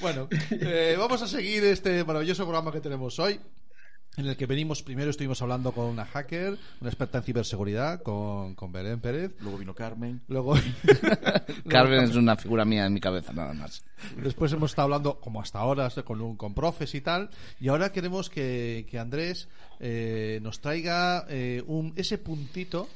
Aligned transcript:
Bueno, 0.00 0.28
eh, 0.50 0.96
vamos 0.98 1.22
a 1.22 1.26
seguir 1.26 1.64
este 1.64 2.04
maravilloso 2.04 2.44
programa 2.44 2.72
que 2.72 2.80
tenemos 2.80 3.18
hoy 3.18 3.40
en 4.16 4.26
el 4.26 4.36
que 4.36 4.46
venimos, 4.46 4.82
primero 4.82 5.10
estuvimos 5.10 5.40
hablando 5.40 5.72
con 5.72 5.86
una 5.86 6.04
hacker, 6.04 6.58
una 6.80 6.90
experta 6.90 7.18
en 7.18 7.24
ciberseguridad, 7.24 8.02
con, 8.02 8.54
con 8.54 8.72
Belén 8.72 9.00
Pérez. 9.00 9.34
Luego 9.40 9.58
vino 9.58 9.74
Carmen. 9.74 10.20
Luego... 10.28 10.54
Carmen 11.68 12.04
es 12.04 12.16
una 12.16 12.36
figura 12.36 12.64
mía 12.64 12.86
en 12.86 12.92
mi 12.92 13.00
cabeza, 13.00 13.32
nada 13.32 13.54
más. 13.54 13.82
Después 14.16 14.52
hemos 14.52 14.72
estado 14.72 14.86
hablando, 14.86 15.20
como 15.20 15.40
hasta 15.40 15.60
ahora, 15.60 15.88
con, 16.04 16.20
un, 16.20 16.36
con 16.36 16.54
profes 16.54 16.94
y 16.94 17.00
tal. 17.00 17.30
Y 17.60 17.68
ahora 17.68 17.92
queremos 17.92 18.28
que, 18.28 18.86
que 18.90 18.98
Andrés 18.98 19.48
eh, 19.78 20.40
nos 20.42 20.60
traiga 20.60 21.24
eh, 21.28 21.62
un, 21.66 21.92
ese 21.96 22.18
puntito 22.18 22.88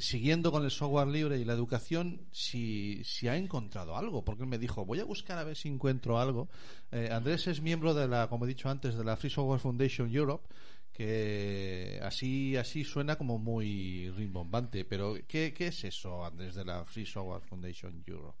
siguiendo 0.00 0.52
con 0.52 0.64
el 0.64 0.70
software 0.70 1.08
libre 1.08 1.38
y 1.38 1.44
la 1.44 1.52
educación, 1.52 2.20
si, 2.30 3.02
si 3.04 3.28
ha 3.28 3.36
encontrado 3.36 3.96
algo, 3.96 4.24
porque 4.24 4.42
él 4.42 4.48
me 4.48 4.58
dijo, 4.58 4.84
voy 4.84 5.00
a 5.00 5.04
buscar 5.04 5.38
a 5.38 5.44
ver 5.44 5.56
si 5.56 5.68
encuentro 5.68 6.18
algo. 6.18 6.48
Eh, 6.92 7.08
Andrés 7.10 7.46
es 7.46 7.60
miembro 7.60 7.94
de 7.94 8.08
la, 8.08 8.28
como 8.28 8.44
he 8.44 8.48
dicho 8.48 8.68
antes, 8.68 8.96
de 8.96 9.04
la 9.04 9.16
Free 9.16 9.30
Software 9.30 9.60
Foundation 9.60 10.14
Europe, 10.14 10.46
que 10.92 12.00
así, 12.02 12.56
así 12.56 12.84
suena 12.84 13.16
como 13.16 13.38
muy 13.38 14.10
rimbombante, 14.16 14.84
pero 14.84 15.14
¿qué, 15.28 15.52
qué 15.52 15.68
es 15.68 15.84
eso, 15.84 16.24
Andrés, 16.24 16.54
de 16.54 16.64
la 16.64 16.84
Free 16.84 17.06
Software 17.06 17.42
Foundation 17.42 18.02
Europe? 18.06 18.38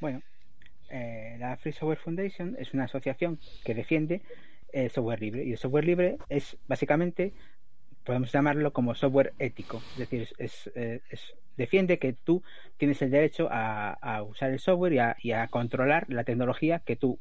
Bueno, 0.00 0.22
eh, 0.88 1.36
la 1.38 1.56
Free 1.56 1.72
Software 1.72 1.98
Foundation 1.98 2.56
es 2.58 2.74
una 2.74 2.84
asociación 2.84 3.38
que 3.64 3.74
defiende 3.74 4.22
el 4.72 4.90
software 4.90 5.20
libre 5.20 5.44
y 5.44 5.52
el 5.52 5.58
software 5.58 5.84
libre 5.84 6.18
es 6.28 6.56
básicamente 6.66 7.32
podemos 8.04 8.32
llamarlo 8.32 8.72
como 8.72 8.94
software 8.94 9.34
ético. 9.38 9.82
Es 9.92 9.98
decir, 9.98 10.28
es, 10.38 10.70
eh, 10.74 11.00
defiende 11.56 11.98
que 11.98 12.12
tú 12.12 12.42
tienes 12.76 13.00
el 13.02 13.10
derecho 13.10 13.48
a, 13.50 14.22
usar 14.22 14.50
el 14.50 14.58
software 14.58 15.16
y 15.18 15.32
a, 15.32 15.48
controlar 15.48 16.06
la 16.08 16.24
tecnología 16.24 16.80
que 16.80 16.96
tú 16.96 17.18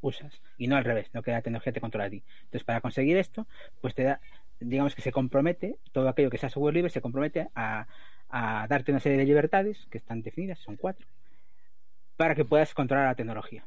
usas 0.00 0.42
y 0.58 0.66
no 0.66 0.76
al 0.76 0.84
revés, 0.84 1.08
no 1.14 1.22
que 1.22 1.30
la 1.30 1.42
tecnología 1.42 1.72
te 1.72 1.80
controla 1.80 2.06
a 2.06 2.10
ti. 2.10 2.22
Entonces, 2.44 2.64
para 2.64 2.80
conseguir 2.80 3.16
esto, 3.16 3.46
pues 3.80 3.94
te 3.94 4.04
da, 4.04 4.20
digamos 4.60 4.94
que 4.94 5.02
se 5.02 5.12
compromete, 5.12 5.76
todo 5.92 6.08
aquello 6.08 6.30
que 6.30 6.38
sea 6.38 6.48
software 6.48 6.74
libre 6.74 6.90
se 6.90 7.00
compromete 7.00 7.48
a, 7.54 7.86
a 8.28 8.66
darte 8.68 8.92
una 8.92 9.00
serie 9.00 9.18
de 9.18 9.24
libertades 9.24 9.86
que 9.90 9.98
están 9.98 10.22
definidas, 10.22 10.58
son 10.58 10.76
cuatro, 10.76 11.06
para 12.16 12.34
que 12.34 12.44
puedas 12.44 12.74
controlar 12.74 13.06
la 13.06 13.14
tecnología. 13.14 13.64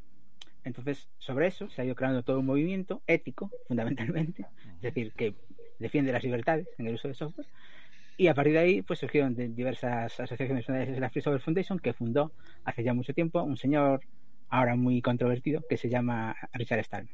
Entonces, 0.63 1.09
sobre 1.17 1.47
eso 1.47 1.69
se 1.69 1.81
ha 1.81 1.85
ido 1.85 1.95
creando 1.95 2.23
todo 2.23 2.39
un 2.39 2.45
movimiento 2.45 3.01
ético, 3.07 3.49
fundamentalmente, 3.67 4.45
es 4.75 4.81
decir, 4.81 5.13
que 5.13 5.33
defiende 5.79 6.11
las 6.11 6.23
libertades 6.23 6.67
en 6.77 6.87
el 6.87 6.95
uso 6.95 7.07
de 7.07 7.13
software. 7.13 7.47
Y 8.17 8.27
a 8.27 8.33
partir 8.33 8.53
de 8.53 8.59
ahí, 8.59 8.81
pues 8.81 8.99
surgieron 8.99 9.35
diversas 9.35 10.19
asociaciones. 10.19 10.67
Una 10.69 10.79
de 10.79 10.99
la 10.99 11.09
Free 11.09 11.21
Software 11.21 11.41
Foundation, 11.41 11.77
que 11.77 11.93
fundó 11.93 12.31
hace 12.65 12.83
ya 12.83 12.93
mucho 12.93 13.13
tiempo 13.13 13.43
un 13.43 13.57
señor 13.57 14.01
ahora 14.49 14.75
muy 14.75 15.01
controvertido 15.01 15.61
que 15.69 15.77
se 15.77 15.89
llama 15.89 16.35
Richard 16.53 16.83
Stallman. 16.83 17.13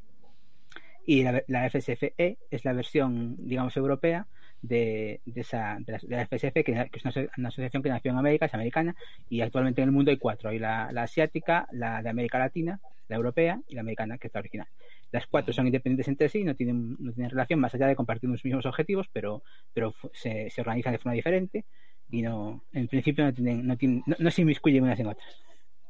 Y 1.05 1.23
la, 1.23 1.69
FSFE 1.69 2.37
es 2.49 2.63
la 2.63 2.71
versión, 2.71 3.35
digamos, 3.37 3.75
europea 3.75 4.27
de, 4.63 5.21
esa, 5.35 5.77
de, 5.79 5.99
la, 6.07 6.25
FSF, 6.25 6.63
que, 6.63 6.89
es 6.91 7.05
una, 7.37 7.47
asociación 7.49 7.83
que 7.83 7.89
nació 7.89 8.11
en 8.11 8.17
América, 8.17 8.47
es 8.47 8.53
americana, 8.53 8.95
y 9.29 9.41
actualmente 9.41 9.81
en 9.81 9.89
el 9.89 9.93
mundo 9.93 10.09
hay 10.09 10.17
cuatro. 10.17 10.49
Hay 10.49 10.57
la, 10.57 10.91
la 10.91 11.03
asiática, 11.03 11.67
la 11.71 12.01
de 12.01 12.09
América 12.09 12.39
Latina, 12.39 12.79
la 13.09 13.17
europea 13.17 13.61
y 13.67 13.75
la 13.75 13.81
americana, 13.81 14.17
que 14.17 14.27
es 14.27 14.33
la 14.33 14.39
original. 14.39 14.67
Las 15.11 15.27
cuatro 15.27 15.53
son 15.53 15.67
independientes 15.67 16.07
entre 16.07 16.29
sí, 16.29 16.43
no 16.43 16.55
tienen, 16.55 16.97
no 16.99 17.11
tienen 17.11 17.29
relación 17.29 17.59
más 17.59 17.75
allá 17.75 17.87
de 17.87 17.95
compartir 17.95 18.29
los 18.29 18.43
mismos 18.43 18.65
objetivos, 18.65 19.07
pero, 19.13 19.43
pero 19.73 19.93
se, 20.13 20.49
se 20.49 20.61
organizan 20.61 20.93
de 20.93 20.97
forma 20.97 21.13
diferente 21.13 21.65
y 22.09 22.21
no, 22.21 22.63
en 22.71 22.87
principio 22.87 23.25
no, 23.25 23.33
tienen, 23.33 23.67
no, 23.67 23.77
tienen, 23.77 24.03
no, 24.05 24.31
se 24.31 24.41
inmiscuyen 24.41 24.83
unas 24.83 24.99
en 24.99 25.07
otras. 25.07 25.35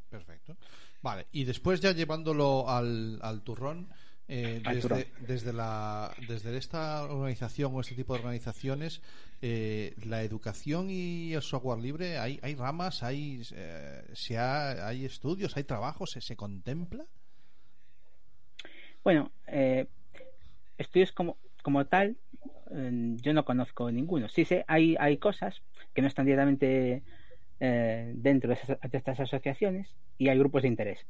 Perfecto. 0.10 0.58
Vale, 1.02 1.28
y 1.32 1.44
después 1.44 1.80
ya 1.80 1.92
llevándolo 1.92 2.70
al, 2.70 3.20
al 3.22 3.44
turrón, 3.44 3.90
eh, 4.36 4.64
desde, 4.67 5.08
desde, 5.20 5.53
la, 5.53 6.12
desde 6.28 6.58
esta 6.58 7.03
organización 7.03 7.76
o 7.76 7.81
este 7.81 7.94
tipo 7.94 8.14
de 8.14 8.20
organizaciones, 8.22 9.00
eh, 9.44 9.94
la 10.08 10.24
educación 10.24 10.90
y 10.90 11.34
el 11.34 11.44
software 11.44 11.78
libre, 11.78 12.18
¿hay, 12.18 12.40
hay 12.41 12.56
ramas, 12.56 13.03
hay, 13.03 13.44
eh, 13.53 14.02
se 14.13 14.40
hay 14.40 15.06
estudios, 15.06 15.56
hay 15.56 15.66
trabajos, 15.66 16.09
se, 16.09 16.22
se 16.22 16.35
contempla? 16.35 17.06
Bueno, 19.03 19.31
eh, 19.46 19.85
estudios 20.79 21.12
como, 21.12 21.38
como 21.62 21.85
tal, 21.85 22.18
yo 22.72 23.34
no 23.34 23.46
conozco 23.46 23.91
ninguno. 23.91 24.29
Sí 24.29 24.46
sé, 24.46 24.66
hay, 24.68 24.96
hay 25.00 25.18
cosas 25.18 25.62
que 25.94 26.02
no 26.02 26.08
están 26.08 26.25
directamente 26.25 27.03
dentro 27.59 28.50
de, 28.50 28.58
estas 28.94 29.19
asociaciones 29.19 29.94
y 30.18 30.29
hay 30.29 30.40
grupos 30.40 30.63
de 30.63 30.69
interés. 30.69 31.06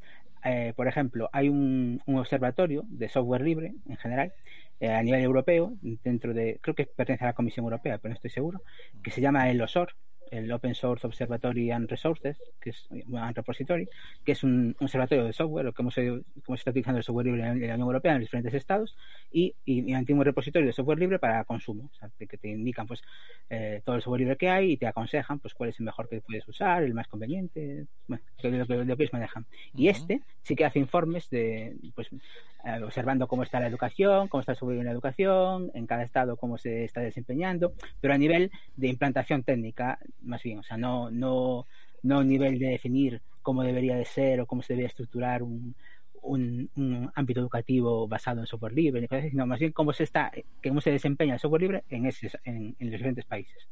Por 0.75 0.87
ejemplo, 0.87 1.29
hay 1.31 1.49
un, 1.49 2.01
observatorio 2.05 2.83
de 2.87 3.09
software 3.09 3.41
libre 3.41 3.73
en 3.87 3.97
general 3.97 4.33
a 4.81 5.01
nivel 5.01 5.21
europeo, 5.21 5.73
dentro 5.81 6.33
de, 6.33 6.59
creo 6.61 6.75
que 6.75 6.85
pertenece 6.85 7.23
a 7.23 7.27
la 7.27 7.33
Comisión 7.33 7.63
Europea, 7.63 7.99
pero 7.99 8.09
no 8.11 8.15
estoy 8.15 8.31
seguro, 8.31 8.61
que 9.01 9.11
se 9.11 9.21
llama 9.21 9.49
el 9.49 9.61
OSOR, 9.61 9.93
el 10.31 10.51
Open 10.51 10.75
Source 10.75 11.05
Observatory 11.05 11.71
and 11.71 11.89
Resources, 11.89 12.37
que 12.59 12.71
es 12.71 12.87
un 12.89 13.33
repository, 13.33 13.87
que 14.23 14.33
es 14.33 14.43
un, 14.43 14.75
observatorio 14.79 15.25
de 15.25 15.33
software, 15.33 15.73
cómo 15.73 15.91
se, 15.91 16.07
cómo 16.45 16.55
se 16.55 16.61
está 16.61 16.71
utilizando 16.71 16.97
el 16.97 17.03
software 17.03 17.27
libre 17.27 17.41
en 17.41 17.59
la 17.59 17.73
Unión 17.75 17.81
Europea 17.81 18.13
en 18.13 18.19
los 18.19 18.25
diferentes 18.25 18.53
estados, 18.53 18.95
y, 19.31 19.55
y, 19.65 19.93
un 19.93 20.23
repositorio 20.23 20.67
de 20.67 20.73
software 20.73 20.99
libre 20.99 21.19
para 21.19 21.43
consumo, 21.43 21.89
o 21.91 21.95
sea, 21.95 22.09
que 22.17 22.37
te 22.37 22.49
indican 22.49 22.87
pues 22.87 23.01
eh, 23.49 23.81
todo 23.83 23.95
el 23.95 24.01
software 24.01 24.21
libre 24.21 24.37
que 24.37 24.49
hay 24.49 24.71
y 24.71 24.77
te 24.77 24.87
aconsejan 24.87 25.39
pues 25.39 25.53
cuál 25.53 25.69
es 25.69 25.79
el 25.79 25.85
mejor 25.85 26.07
que 26.09 26.21
puedes 26.21 26.47
usar, 26.47 26.83
el 26.83 26.93
más 26.93 27.07
conveniente, 27.07 27.85
bueno, 28.07 28.23
lo 28.41 28.67
que, 28.67 28.85
lo 28.85 28.97
que 28.97 29.03
ellos 29.03 29.13
manejan. 29.13 29.45
Y 29.75 29.87
este 29.87 30.21
sí 30.43 30.55
que 30.55 30.65
hace 30.65 30.79
informes 30.79 31.29
de, 31.29 31.75
pues, 31.95 32.09
eh, 32.11 32.81
observando 32.83 33.27
cómo 33.27 33.43
está 33.43 33.59
la 33.59 33.67
educación, 33.67 34.27
cómo 34.27 34.41
está 34.41 34.53
el 34.53 34.57
software 34.57 34.79
en 34.79 34.85
la 34.85 34.91
educación, 34.91 35.71
en 35.73 35.87
cada 35.87 36.03
estado 36.03 36.37
cómo 36.37 36.57
se 36.57 36.83
está 36.83 37.01
desempeñando, 37.01 37.73
pero 38.01 38.13
a 38.13 38.17
nivel 38.17 38.51
de 38.75 38.87
implantación 38.87 39.43
técnica 39.43 39.99
más 40.21 40.41
bien, 40.43 40.59
o 40.59 40.63
sea, 40.63 40.77
no, 40.77 41.09
no, 41.11 41.65
no 42.01 42.23
nivel 42.23 42.59
de 42.59 42.67
definir 42.67 43.21
cómo 43.41 43.63
debería 43.63 43.95
de 43.95 44.05
ser 44.05 44.41
o 44.41 44.45
cómo 44.45 44.61
se 44.61 44.73
debería 44.73 44.87
estructurar 44.87 45.43
un, 45.43 45.75
un, 46.23 47.11
ámbito 47.15 47.41
educativo 47.41 48.07
basado 48.07 48.39
en 48.39 48.47
software 48.47 48.73
libre, 48.73 49.07
sino 49.29 49.45
más 49.45 49.59
bien 49.59 49.71
cómo 49.71 49.93
se 49.93 50.03
está, 50.03 50.31
cómo 50.63 50.81
se 50.81 50.91
desempeña 50.91 51.33
el 51.33 51.39
software 51.39 51.61
libre 51.61 51.83
en, 51.89 52.05
ese, 52.05 52.31
en, 52.45 52.75
los 52.79 52.91
diferentes 52.91 53.25
países. 53.25 53.67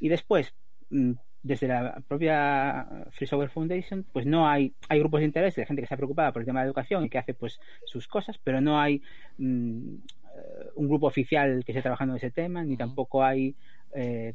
Y 0.00 0.08
después, 0.08 0.54
mm, 0.90 1.12
desde 1.42 1.68
la 1.68 2.02
propia 2.06 2.86
Free 3.12 3.26
Software 3.26 3.50
Foundation, 3.50 4.04
pues 4.12 4.26
no 4.26 4.48
hay, 4.48 4.74
hay 4.88 4.98
grupos 4.98 5.20
de 5.20 5.26
interés 5.26 5.54
de 5.54 5.64
gente 5.64 5.80
que 5.80 5.84
está 5.84 5.96
preocupada 5.96 6.32
por 6.32 6.42
el 6.42 6.46
tema 6.46 6.60
de 6.60 6.66
educación 6.66 7.04
y 7.04 7.08
que 7.08 7.18
hace 7.18 7.34
pues 7.34 7.60
sus 7.86 8.06
cosas, 8.08 8.38
pero 8.42 8.60
no 8.60 8.78
hay 8.78 9.02
mm, 9.38 9.94
eh, 9.94 10.70
un 10.74 10.88
grupo 10.88 11.06
oficial 11.06 11.64
que 11.64 11.72
esté 11.72 11.82
trabajando 11.82 12.14
en 12.14 12.18
ese 12.18 12.30
tema, 12.30 12.64
ni 12.64 12.76
tampoco 12.76 13.22
hay 13.24 13.54
eh, 13.94 14.34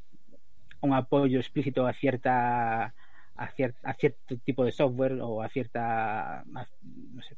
un 0.85 0.93
apoyo 0.93 1.39
explícito 1.39 1.87
a 1.87 1.93
cierta 1.93 2.93
a, 3.35 3.93
cierto 3.97 4.37
tipo 4.45 4.63
de 4.63 4.71
software 4.71 5.19
o 5.21 5.41
a 5.41 5.49
cierta 5.49 6.43
no 6.45 7.21
sé, 7.21 7.35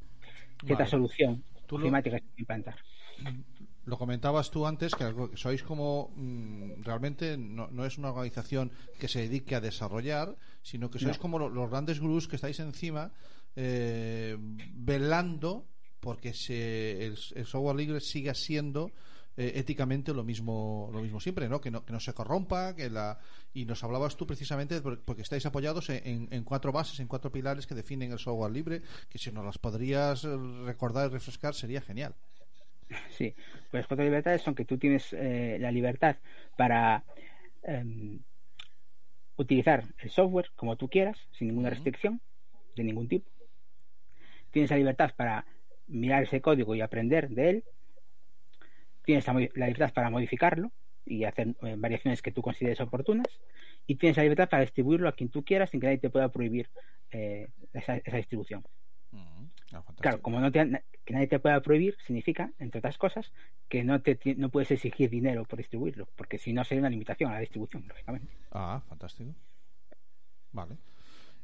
cierta 0.66 0.86
solución 0.86 1.44
climática 1.68 2.20
que 2.20 2.26
implantar. 2.38 2.76
Lo 3.86 3.98
comentabas 3.98 4.52
tú 4.52 4.68
antes 4.68 4.94
que 4.94 5.08
sois 5.36 5.64
como 5.64 6.12
mm, 6.16 6.84
realmente 6.84 7.38
no, 7.38 7.72
no, 7.72 7.86
es 7.86 7.98
una 7.98 8.12
organización 8.12 8.72
que 9.00 9.08
se 9.08 9.22
dedique 9.22 9.56
a 9.56 9.62
desarrollar, 9.62 10.36
sino 10.62 10.92
que 10.92 11.00
sois 11.00 11.18
como 11.18 11.40
los, 11.40 11.70
grandes 11.72 12.00
gurús 12.00 12.28
que 12.28 12.36
estáis 12.36 12.60
encima 12.60 13.12
eh, 13.56 14.36
velando 14.76 15.68
porque 16.00 16.34
se, 16.34 17.08
el, 17.08 17.18
el 17.36 17.46
software 17.46 17.78
libre 17.78 18.00
siga 18.02 18.34
siendo 18.34 18.92
eh, 19.38 19.54
éticamente 19.56 20.14
lo 20.14 20.24
mismo 20.24 20.90
lo 20.92 21.02
mismo 21.02 21.20
siempre 21.20 21.48
no 21.48 21.62
que 21.62 21.70
no 21.70 21.86
que 21.86 21.94
no 21.94 22.00
se 22.00 22.14
corrompa 22.14 22.76
que 22.76 22.90
la 22.90 23.20
y 23.54 23.66
nos 23.66 23.84
hablabas 23.84 24.18
tú 24.18 24.26
precisamente 24.26 24.82
porque 24.82 25.22
estáis 25.22 25.46
apoyados 25.46 25.92
en, 25.92 26.28
en, 26.32 26.44
cuatro 26.44 26.72
bases 26.72 27.00
en 27.00 27.08
cuatro 27.08 27.32
pilares 27.32 27.68
que 27.68 27.76
definen 27.76 28.12
el 28.12 28.18
software 28.18 28.52
libre 28.52 28.82
que 29.10 29.20
si 29.20 29.32
nos 29.32 29.46
las 29.46 29.60
podrías 29.60 30.24
recordar 30.66 31.10
y 31.10 31.14
refrescar 31.14 31.54
sería 31.54 31.82
genial. 31.82 32.16
Sí 33.12 33.36
pues 33.70 33.86
cuatro 33.86 34.06
libertades 34.06 34.42
son 34.42 34.56
que 34.56 34.66
tú 34.66 34.80
tienes 34.80 35.14
eh, 35.14 35.58
la 35.60 35.72
libertad 35.72 36.18
para 36.56 37.04
em, 37.62 38.20
utilizar 39.36 39.84
el 40.00 40.10
software 40.10 40.50
como 40.56 40.78
tú 40.78 40.90
quieras 40.90 41.18
sin 41.32 41.50
ninguna 41.50 41.70
restricción 41.70 42.22
de 42.76 42.84
ningún 42.84 43.08
tipo. 43.08 43.30
Tienes 44.52 44.72
la 44.72 44.78
libertad 44.78 45.12
para 45.16 45.46
mirar 45.88 46.24
ese 46.24 46.42
código 46.42 46.74
y 46.76 46.82
aprender 46.82 47.30
de 47.30 47.50
él 47.50 47.64
tienes 49.08 49.26
la, 49.26 49.68
libertad 49.68 49.94
para 49.94 50.10
modificarlo 50.10 50.70
y 51.06 51.24
hacer 51.24 51.56
eh, 51.64 51.76
variaciones 51.78 52.22
que 52.22 52.34
tú 52.34 52.42
consideres 52.42 52.82
oportunas 52.82 53.28
y 53.88 53.96
tienes 53.96 54.18
la 54.18 54.24
libertad 54.24 54.50
para 54.50 54.64
distribuirlo 54.64 55.08
a 55.08 55.14
quien 55.14 55.30
tú 55.30 55.46
quieras 55.46 55.70
sin 55.70 55.80
que 55.80 55.88
nadie 55.88 56.00
te 56.00 56.10
pueda 56.10 56.28
prohibir 56.28 56.70
eh, 57.12 57.48
esa, 57.72 58.02
distribución. 58.18 58.66
Mm, 59.12 59.46
ah, 59.72 59.84
claro, 60.02 60.22
como 60.22 60.42
no 60.42 60.52
que 60.52 60.66
nadie 61.10 61.28
te 61.28 61.40
pueda 61.40 61.62
prohibir 61.62 61.96
significa, 62.06 62.52
entre 62.60 62.80
otras 62.80 62.98
cosas, 62.98 63.32
que 63.70 63.86
no 63.86 64.02
te 64.02 64.20
no 64.36 64.50
puedes 64.50 64.72
exigir 64.72 65.10
dinero 65.10 65.46
por 65.46 65.58
distribuirlo, 65.58 66.10
porque 66.18 66.38
si 66.38 66.52
no 66.52 66.66
sería 66.66 66.82
una 66.82 66.90
limitación 66.90 67.32
a 67.32 67.36
la 67.36 67.40
distribución, 67.40 67.88
lógicamente. 67.88 68.28
Ah, 68.52 68.82
fantástico. 68.90 69.34
Vale. 70.52 70.76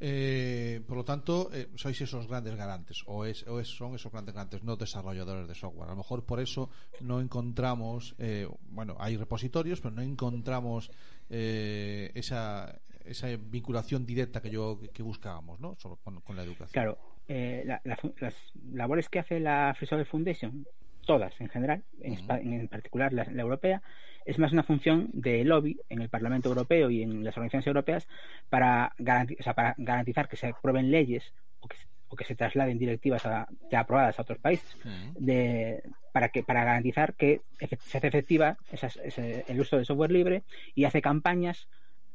Eh, 0.05 0.81
por 0.85 0.97
lo 0.97 1.05
tanto, 1.05 1.49
eh, 1.53 1.69
sois 1.79 1.95
esos 2.01 2.27
grandes 2.27 2.55
garantes, 2.59 3.03
o, 3.07 3.23
es, 3.23 3.47
o 3.47 3.61
es, 3.61 3.69
son 3.71 3.95
esos 3.95 4.11
grandes 4.11 4.35
garantes, 4.35 4.61
no 4.61 4.75
desarrolladores 4.75 5.47
de 5.47 5.55
software. 5.55 5.87
A 5.87 5.91
lo 5.91 5.97
mejor 6.03 6.25
por 6.25 6.41
eso 6.41 6.69
no 6.99 7.21
encontramos, 7.21 8.13
eh, 8.19 8.45
bueno, 8.71 8.97
hay 8.99 9.15
repositorios, 9.15 9.79
pero 9.79 9.95
no 9.95 10.01
encontramos 10.01 10.91
eh, 11.29 12.11
esa, 12.15 12.81
esa 13.05 13.27
vinculación 13.37 14.05
directa 14.05 14.41
que 14.41 14.49
yo 14.49 14.77
que 14.93 15.03
buscábamos, 15.03 15.61
¿no? 15.61 15.77
Con 16.03 16.35
la 16.35 16.43
educación. 16.43 16.73
Claro, 16.73 16.97
eh, 17.29 17.63
la- 17.65 17.79
la- 17.85 17.97
las 18.19 18.35
labores 18.73 19.07
que 19.07 19.19
hace 19.19 19.39
la 19.39 19.73
Free 19.77 19.87
Software 19.87 20.05
Foundation, 20.07 20.67
todas 21.05 21.39
en 21.41 21.49
general, 21.49 21.83
en, 22.01 22.13
espa- 22.15 22.39
en 22.41 22.67
particular 22.67 23.13
la, 23.13 23.25
la 23.25 23.41
europea, 23.41 23.81
es 24.25 24.39
más 24.39 24.51
una 24.53 24.63
función 24.63 25.09
de 25.13 25.43
lobby 25.43 25.79
en 25.89 26.01
el 26.01 26.09
Parlamento 26.09 26.49
Europeo 26.49 26.89
y 26.89 27.03
en 27.03 27.23
las 27.23 27.35
organizaciones 27.37 27.67
europeas 27.67 28.07
para, 28.49 28.93
garanti- 28.97 29.37
o 29.39 29.43
sea, 29.43 29.53
para 29.53 29.75
garantizar 29.77 30.27
que 30.29 30.37
se 30.37 30.47
aprueben 30.47 30.91
leyes 30.91 31.33
o 31.59 31.67
que, 31.67 31.77
se- 31.77 31.87
o 32.07 32.15
que 32.15 32.23
se 32.25 32.35
trasladen 32.35 32.77
directivas 32.77 33.25
a- 33.25 33.47
ya 33.71 33.81
aprobadas 33.81 34.17
a 34.17 34.21
otros 34.21 34.39
países 34.39 34.77
de, 35.19 35.83
para 36.11 36.29
que 36.29 36.43
para 36.43 36.63
garantizar 36.63 37.15
que 37.15 37.41
se 37.59 37.97
hace 37.97 38.07
efectiva 38.07 38.57
esas- 38.71 38.97
ese- 38.97 39.43
el 39.47 39.59
uso 39.59 39.77
de 39.77 39.85
software 39.85 40.11
libre 40.11 40.43
y 40.75 40.85
hace 40.85 41.01
campañas 41.01 41.67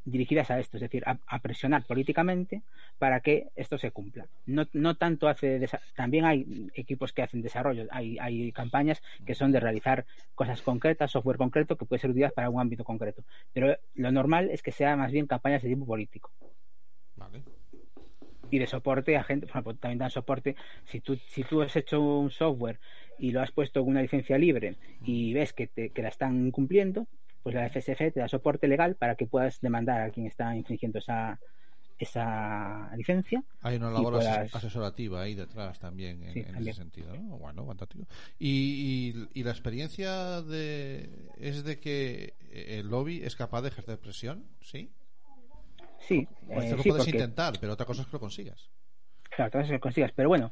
dirigidas 0.05 0.49
a 0.51 0.59
esto, 0.59 0.77
es 0.77 0.81
decir, 0.81 1.03
a, 1.05 1.17
a 1.27 1.39
presionar 1.39 1.83
políticamente 1.83 2.61
para 2.97 3.19
que 3.19 3.47
esto 3.55 3.77
se 3.77 3.91
cumpla. 3.91 4.27
No, 4.45 4.65
no 4.73 4.95
tanto 4.95 5.27
hace, 5.27 5.65
también 5.95 6.25
hay 6.25 6.69
equipos 6.73 7.13
que 7.13 7.21
hacen 7.21 7.41
desarrollo, 7.41 7.87
hay, 7.91 8.17
hay 8.19 8.51
campañas 8.51 9.01
que 9.25 9.35
son 9.35 9.51
de 9.51 9.59
realizar 9.59 10.05
cosas 10.35 10.61
concretas, 10.61 11.11
software 11.11 11.37
concreto 11.37 11.75
que 11.75 11.85
puede 11.85 11.99
ser 11.99 12.09
utilidad 12.09 12.33
para 12.33 12.49
un 12.49 12.59
ámbito 12.59 12.83
concreto, 12.83 13.23
pero 13.53 13.77
lo 13.95 14.11
normal 14.11 14.49
es 14.49 14.61
que 14.61 14.71
sea 14.71 14.95
más 14.95 15.11
bien 15.11 15.27
campañas 15.27 15.61
de 15.61 15.69
tipo 15.69 15.85
político 15.85 16.31
Vale. 17.15 17.43
y 18.49 18.59
de 18.59 18.67
soporte 18.67 19.17
a 19.17 19.23
gente, 19.23 19.45
por 19.45 19.51
ejemplo, 19.51 19.75
también 19.75 19.99
dan 19.99 20.09
soporte. 20.09 20.55
Si 20.85 20.99
tú, 21.01 21.17
si 21.27 21.43
tú 21.43 21.61
has 21.61 21.75
hecho 21.75 22.01
un 22.01 22.31
software 22.31 22.79
y 23.17 23.31
lo 23.31 23.41
has 23.41 23.51
puesto 23.51 23.81
con 23.81 23.89
una 23.89 24.01
licencia 24.01 24.37
libre 24.37 24.75
y 25.03 25.33
ves 25.33 25.53
que, 25.53 25.67
te, 25.67 25.89
que 25.89 26.01
la 26.01 26.09
están 26.09 26.47
incumpliendo, 26.47 27.07
pues 27.43 27.55
la 27.55 27.65
FSF 27.69 28.11
te 28.13 28.19
da 28.19 28.27
soporte 28.27 28.67
legal 28.67 28.95
para 28.95 29.15
que 29.15 29.25
puedas 29.25 29.59
demandar 29.61 30.01
a 30.01 30.09
quien 30.11 30.27
está 30.27 30.55
infringiendo 30.55 30.99
esa, 30.99 31.39
esa 31.97 32.89
licencia. 32.95 33.43
Hay 33.61 33.75
una 33.77 33.91
labor 33.91 34.13
puedas- 34.15 34.53
asesorativa 34.55 35.21
ahí 35.21 35.35
detrás 35.35 35.79
también 35.79 36.23
en, 36.23 36.33
Sí, 36.33 36.39
en 36.39 36.45
también. 36.45 36.67
ese 36.69 36.77
sentido. 36.81 37.15
¿no? 37.15 37.37
Bueno, 37.37 37.65
fantástico. 37.65 38.05
Y, 38.37 39.13
y, 39.33 39.39
y 39.39 39.43
la 39.43 39.51
experiencia 39.51 40.41
de, 40.41 41.09
es 41.37 41.63
de 41.63 41.79
que 41.79 42.33
el 42.51 42.87
lobby 42.87 43.21
es 43.23 43.35
capaz 43.35 43.61
de 43.61 43.69
ejercer 43.69 43.99
presión, 43.99 44.45
¿sí? 44.61 44.91
Sí, 45.99 46.27
eh, 46.49 46.71
lo 46.71 46.81
sí, 46.81 46.89
puedes 46.89 47.05
porque- 47.05 47.11
intentar, 47.11 47.53
pero 47.59 47.73
otra 47.73 47.85
cosa 47.85 48.01
es 48.01 48.07
que 48.07 48.13
lo 48.13 48.19
consigas. 48.19 48.69
Claro, 49.35 49.51
todas 49.51 49.69
lo 49.69 49.79
consigas. 49.79 50.11
Pero 50.15 50.27
bueno, 50.29 50.51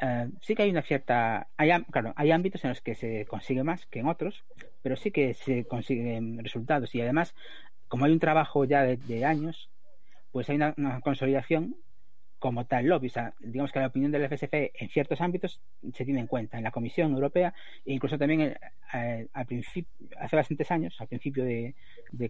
eh, 0.00 0.28
sí 0.42 0.54
que 0.54 0.62
hay 0.62 0.70
una 0.70 0.82
cierta. 0.82 1.48
Hay, 1.56 1.70
claro, 1.90 2.12
hay 2.16 2.30
ámbitos 2.30 2.62
en 2.64 2.70
los 2.70 2.80
que 2.80 2.94
se 2.94 3.26
consigue 3.26 3.62
más 3.62 3.86
que 3.86 4.00
en 4.00 4.08
otros, 4.08 4.44
pero 4.82 4.96
sí 4.96 5.10
que 5.10 5.34
se 5.34 5.64
consiguen 5.64 6.42
resultados. 6.42 6.94
Y 6.94 7.00
además, 7.00 7.34
como 7.88 8.04
hay 8.04 8.12
un 8.12 8.20
trabajo 8.20 8.64
ya 8.64 8.82
de, 8.82 9.24
años, 9.24 9.70
pues 10.32 10.50
hay 10.50 10.56
una, 10.56 11.00
consolidación 11.00 11.76
como 12.38 12.66
tal 12.66 12.86
lobby. 12.86 13.06
O 13.06 13.10
sea, 13.10 13.32
digamos 13.40 13.72
que 13.72 13.80
la 13.80 13.86
opinión 13.86 14.12
del 14.12 14.28
FSF 14.28 14.52
en 14.52 14.88
ciertos 14.90 15.20
ámbitos 15.22 15.60
se 15.94 16.04
tiene 16.04 16.20
en 16.20 16.26
cuenta 16.26 16.58
en 16.58 16.64
la 16.64 16.70
Comisión 16.70 17.12
Europea 17.12 17.54
e 17.86 17.94
incluso 17.94 18.18
también 18.18 18.54
eh, 18.92 19.28
hace 19.32 20.36
bastantes 20.36 20.70
años, 20.70 20.94
al 21.00 21.08
principio 21.08 21.44
de, 21.44 21.74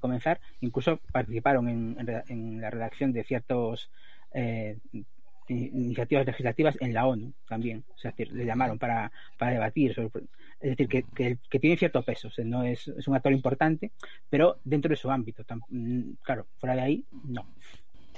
comenzar, 0.01 0.41
incluso 0.61 1.01
participaron 1.11 1.69
en, 1.69 2.25
en 2.29 2.61
la 2.61 2.71
redacción 2.71 3.13
de 3.13 3.25
ciertos 3.25 3.91
eh, 4.33 4.79
iniciativas 5.55 6.27
legislativas 6.27 6.77
en 6.81 6.93
la 6.95 7.07
ONU 7.07 7.33
también. 7.49 7.85
O 7.95 7.99
sea, 7.99 8.15
le 8.17 8.45
llamaron 8.45 8.79
para, 8.79 9.11
para 9.39 9.53
debatir 9.53 9.95
sobre. 9.95 10.25
Es 10.61 10.71
decir, 10.71 10.89
que, 10.89 11.03
que, 11.15 11.39
que 11.51 11.61
tiene 11.61 11.77
cierto 11.77 12.03
peso. 12.03 12.29
O 12.29 12.31
sea, 12.31 12.45
no 12.45 12.63
es, 12.63 12.89
es 12.89 13.07
un 13.09 13.15
actor 13.15 13.33
importante, 13.33 13.93
pero 14.31 14.59
dentro 14.65 14.89
de 14.89 14.97
su 14.97 15.11
ámbito. 15.11 15.45
Tam- 15.45 15.61
mm, 15.69 16.15
Claro, 16.23 16.47
fuera 16.59 16.75
de 16.75 16.81
ahí, 16.83 17.05
no. 17.25 17.47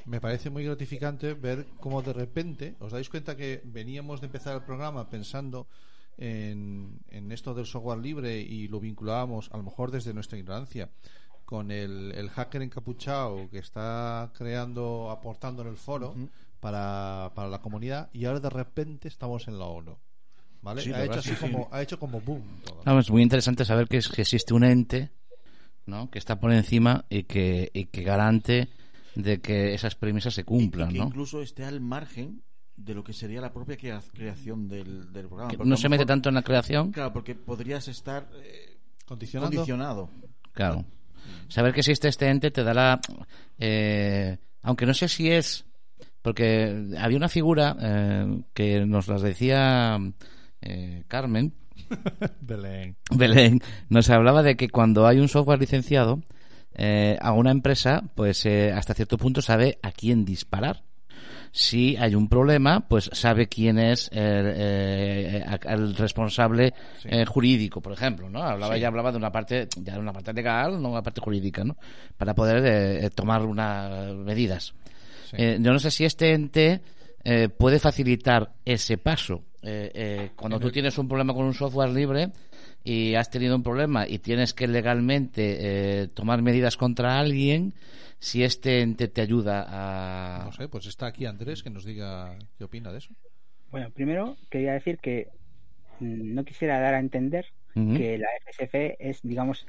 Me 0.07 0.21
parece 0.21 0.49
muy 0.49 0.65
gratificante 0.65 1.35
ver 1.35 1.67
cómo 1.81 2.01
de 2.03 2.15
repente, 2.15 2.77
¿os 2.79 2.93
dais 2.93 3.11
cuenta 3.11 3.37
que 3.37 3.61
veníamos 3.65 4.21
de 4.21 4.27
empezar 4.27 4.55
el 4.55 4.63
programa 4.63 5.11
pensando 5.11 5.67
en, 6.17 6.99
en 7.11 7.31
esto 7.31 7.53
del 7.55 7.67
software 7.67 7.99
libre 7.99 8.41
y 8.41 8.69
lo 8.69 8.81
vinculábamos, 8.81 9.51
a 9.53 9.59
lo 9.59 9.65
mejor 9.65 9.91
desde 9.91 10.15
nuestra 10.15 10.39
ignorancia, 10.39 10.89
con 11.49 11.71
el, 11.71 12.13
el 12.15 12.29
hacker 12.29 12.61
encapuchado 12.61 13.49
que 13.49 13.57
está 13.59 14.31
creando, 14.37 15.11
aportando 15.11 15.63
en 15.63 15.69
el 15.69 15.79
foro 15.79 16.15
para, 16.61 17.33
para 17.35 17.49
la 17.49 17.63
comunidad 17.63 18.11
y 18.13 18.27
ahora 18.27 18.39
de 18.41 18.51
repente 18.51 19.09
estamos 19.09 19.49
en 19.49 19.59
la 19.59 19.65
ONU. 19.65 19.97
¿Vale? 20.61 20.83
Sí, 20.83 20.93
ha, 20.93 21.03
hecho 21.07 21.21
así 21.21 21.31
sí. 21.31 21.37
como, 21.41 21.67
ha 21.73 21.81
hecho 21.81 21.99
como 21.99 22.21
boom 22.21 22.43
todo. 22.63 22.99
Es 23.01 23.11
muy 23.11 23.23
interesante 23.23 23.65
saber 23.65 23.89
que, 23.89 23.97
es, 23.97 24.09
que 24.09 24.21
existe 24.21 24.53
un 24.53 24.63
ente 24.63 25.11
¿no? 25.87 26.11
que 26.11 26.19
está 26.19 26.39
por 26.39 26.53
encima 26.53 27.07
y 27.09 27.23
que, 27.23 27.71
y 27.73 27.87
que 27.87 28.03
garante 28.03 28.69
de 29.15 29.41
que 29.41 29.73
esas 29.73 29.95
premisas 29.95 30.35
se 30.35 30.45
cumplan. 30.45 30.91
y 30.91 30.95
que 30.95 30.99
¿no? 30.99 31.07
incluso 31.07 31.41
esté 31.41 31.65
al 31.65 31.81
margen 31.81 32.43
de 32.77 32.93
lo 32.93 33.03
que 33.03 33.15
sería 33.15 33.41
la 33.41 33.55
propia 33.55 33.79
crea- 33.79 34.03
creación 34.13 34.69
del, 34.69 35.15
del 35.15 35.29
programa. 35.29 35.51
Que 35.51 35.57
no 35.65 35.77
se 35.79 35.89
mete 35.89 36.05
tanto 36.05 36.29
en 36.29 36.35
la 36.35 36.43
creación. 36.43 36.93
Claro, 36.93 37.15
porque 37.15 37.35
podrías 37.35 37.89
estar 37.89 38.29
eh, 38.45 38.77
condicionado. 39.07 40.11
Claro. 40.53 40.85
Saber 41.49 41.73
que 41.73 41.81
existe 41.81 42.09
este 42.09 42.29
ente 42.29 42.51
te 42.51 42.65
dará. 42.65 43.01
eh, 43.59 44.39
aunque 44.63 44.87
no 44.87 44.95
sé 44.95 45.09
si 45.09 45.31
es. 45.31 45.65
Porque 46.23 46.91
había 46.99 47.17
una 47.17 47.29
figura 47.29 47.77
eh, 47.81 48.43
que 48.53 48.85
nos 48.85 49.09
las 49.09 49.23
decía 49.23 49.99
eh, 50.61 51.05
Carmen. 51.09 51.55
Belén. 52.41 52.97
Belén 53.11 53.61
nos 53.89 54.11
hablaba 54.11 54.43
de 54.43 54.57
que 54.57 54.69
cuando 54.69 55.07
hay 55.07 55.21
un 55.21 55.29
software 55.29 55.61
licenciado, 55.61 56.21
eh, 56.75 57.17
a 57.21 57.33
una 57.33 57.51
empresa, 57.51 58.03
pues 58.15 58.45
hasta 58.47 58.95
cierto 58.95 59.17
punto 59.17 59.43
sabe 59.43 59.79
a 59.83 59.93
quién 59.93 60.25
disparar. 60.25 60.83
Si 61.53 61.97
hay 61.97 62.15
un 62.15 62.29
problema, 62.29 62.81
pues 62.81 63.11
sabe 63.13 63.47
quién 63.49 63.79
es 63.79 64.09
el, 64.13 64.53
eh, 64.57 65.45
el 65.65 65.97
responsable 65.97 66.75
eh, 67.05 67.25
jurídico, 67.25 67.81
por 67.81 67.93
ejemplo, 67.93 68.29
¿no? 68.29 68.43
Hablaba 68.43 68.77
ya 68.77 68.89
hablaba 68.89 69.11
de 69.11 69.19
una 69.19 69.33
parte, 69.33 69.69
ya 69.77 69.95
de 69.95 70.01
una 70.01 70.13
parte 70.13 70.33
legal, 70.33 70.81
no 70.81 70.91
una 70.91 71.03
parte 71.03 71.21
jurídica, 71.21 71.65
¿no? 71.65 71.77
Para 72.17 72.35
poder 72.35 72.65
eh, 72.65 73.07
eh, 73.07 73.11
tomar 73.11 73.45
unas 73.45 74.15
medidas. 74.15 74.75
Sí. 75.31 75.37
Eh, 75.39 75.59
yo 75.61 75.73
no 75.73 75.79
sé 75.79 75.91
si 75.91 76.05
este 76.05 76.33
ente 76.33 76.81
eh, 77.25 77.49
puede 77.49 77.79
facilitar 77.79 78.53
ese 78.65 78.99
paso. 78.99 79.43
Eh, 79.61 79.91
eh, 79.93 80.31
cuando 80.37 80.61
tú 80.61 80.71
tienes 80.71 80.97
un 80.99 81.09
problema 81.09 81.35
con 81.35 81.45
un 81.45 81.53
software 81.53 81.91
libre 81.91 82.31
y 82.85 83.15
has 83.15 83.31
tenido 83.31 83.57
un 83.57 83.63
problema 83.63 84.09
y 84.09 84.19
tienes 84.19 84.55
que 84.55 84.67
legalmente 84.67 86.03
eh, 86.03 86.09
tomar 86.09 86.43
medidas 86.43 86.77
contra 86.77 87.19
alguien, 87.19 87.75
si 88.19 88.43
este 88.43 88.81
ente 88.81 89.09
te 89.09 89.21
ayuda 89.21 89.67
a... 89.69 90.45
No 90.45 90.53
sé, 90.53 90.69
pues 90.69 90.87
está 90.87 91.07
aquí 91.07 91.27
Andrés 91.27 91.63
que 91.63 91.71
nos 91.71 91.85
diga 91.85 92.37
qué 92.57 92.65
opina 92.65 92.93
de 92.93 92.99
eso. 92.99 93.15
Bueno, 93.71 93.91
primero 93.91 94.37
quería 94.51 94.73
decir 94.73 94.99
que 94.99 95.29
mm, 96.01 96.35
no 96.35 96.45
quisiera 96.45 96.81
dar 96.81 96.95
a 96.95 97.01
entender 97.01 97.47
Ujú. 97.75 97.97
que 97.97 98.19
la 98.19 98.29
FSF 98.45 98.75
es, 98.99 99.21
digamos, 99.23 99.67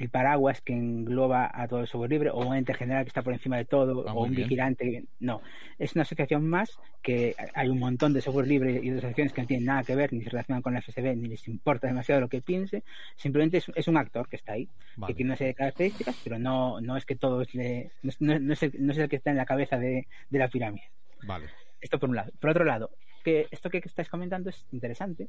el 0.00 0.08
paraguas 0.08 0.60
que 0.62 0.72
engloba 0.72 1.50
a 1.52 1.68
todo 1.68 1.80
el 1.80 1.86
software 1.86 2.10
libre 2.10 2.30
o 2.30 2.38
un 2.46 2.56
ente 2.56 2.72
general 2.74 3.04
que 3.04 3.08
está 3.08 3.22
por 3.22 3.32
encima 3.34 3.56
de 3.58 3.64
todo 3.66 4.08
Ah, 4.08 4.14
o 4.14 4.24
un 4.24 4.30
bien. 4.30 4.42
vigilante. 4.48 5.04
No, 5.20 5.42
es 5.78 5.94
una 5.94 6.02
asociación 6.02 6.48
más 6.48 6.78
que 7.02 7.34
hay 7.54 7.68
un 7.68 7.78
montón 7.78 8.12
de 8.12 8.20
software 8.20 8.46
libre 8.46 8.72
y 8.82 8.88
de 8.90 8.98
asociaciones 8.98 9.32
que 9.32 9.42
no 9.42 9.46
tienen 9.46 9.66
nada 9.66 9.82
que 9.84 9.94
ver 9.94 10.12
ni 10.12 10.22
se 10.22 10.30
relacionan 10.30 10.62
con 10.62 10.72
la 10.74 10.80
FSF 10.80 11.14
ni 11.16 11.28
les 11.28 11.46
importa 11.48 11.86
demasiado 11.86 12.20
lo 12.22 12.28
que 12.28 12.40
piense. 12.40 12.82
Simplemente 13.16 13.58
es, 13.58 13.70
es 13.74 13.88
un 13.88 13.96
actor 13.96 14.28
que 14.28 14.36
está 14.36 14.52
ahí, 14.54 14.68
Vale. 14.96 15.12
que 15.12 15.16
tiene 15.16 15.30
una 15.30 15.36
serie 15.36 15.52
de 15.52 15.56
características, 15.56 16.16
pero 16.24 16.38
no, 16.38 16.80
no 16.80 16.96
es 16.96 17.04
que 17.04 17.16
no 17.22 17.42
es- 17.42 18.20
no 18.20 18.52
es 18.52 18.62
el, 18.62 18.72
no 18.78 18.92
es 18.92 18.98
el 18.98 19.08
que 19.08 19.16
está 19.16 19.30
en 19.30 19.36
la 19.36 19.44
cabeza 19.46 19.78
de, 19.78 20.06
de 20.30 20.38
la 20.38 20.48
pirámide. 20.48 20.90
Vale. 21.26 21.46
Esto 21.80 21.98
por 21.98 22.08
un 22.08 22.16
lado. 22.16 22.32
Por 22.40 22.50
otro 22.50 22.64
lado, 22.64 22.90
que 23.22 23.46
esto 23.50 23.68
que 23.70 23.78
estáis 23.84 24.08
comentando 24.08 24.48
es 24.50 24.66
interesante, 24.72 25.28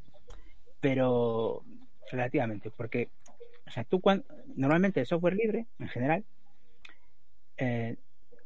pero 0.79 1.63
relativamente, 2.11 2.71
porque 2.75 3.09
o 3.71 3.73
sea, 3.73 3.85
tú 3.85 4.01
cuando, 4.01 4.25
normalmente 4.57 4.99
el 4.99 5.05
software 5.05 5.33
libre, 5.33 5.65
en 5.79 5.87
general, 5.87 6.25
eh, 7.55 7.95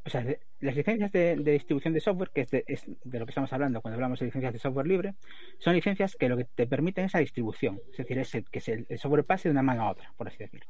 o 0.05 0.09
sea, 0.11 0.23
las 0.59 0.75
licencias 0.75 1.11
de, 1.11 1.35
distribución 1.35 1.95
de 1.95 1.99
software, 1.99 2.29
que 2.29 2.41
es 2.41 2.51
de, 2.51 3.19
lo 3.19 3.25
que 3.25 3.31
estamos 3.31 3.51
hablando 3.51 3.81
cuando 3.81 3.95
hablamos 3.95 4.19
de 4.19 4.27
licencias 4.27 4.53
de 4.53 4.59
software 4.59 4.85
libre, 4.85 5.15
son 5.57 5.73
licencias 5.73 6.15
que 6.15 6.29
lo 6.29 6.37
que 6.37 6.43
te 6.43 6.67
permiten 6.67 7.05
es 7.05 7.15
la 7.15 7.21
distribución, 7.21 7.81
es 7.97 8.05
decir, 8.07 8.45
que 8.51 8.85
el 8.87 8.99
software 8.99 9.25
pase 9.25 9.49
de 9.49 9.53
una 9.53 9.63
mano 9.63 9.81
a 9.81 9.89
otra, 9.89 10.13
por 10.15 10.27
así 10.27 10.37
decirlo. 10.37 10.69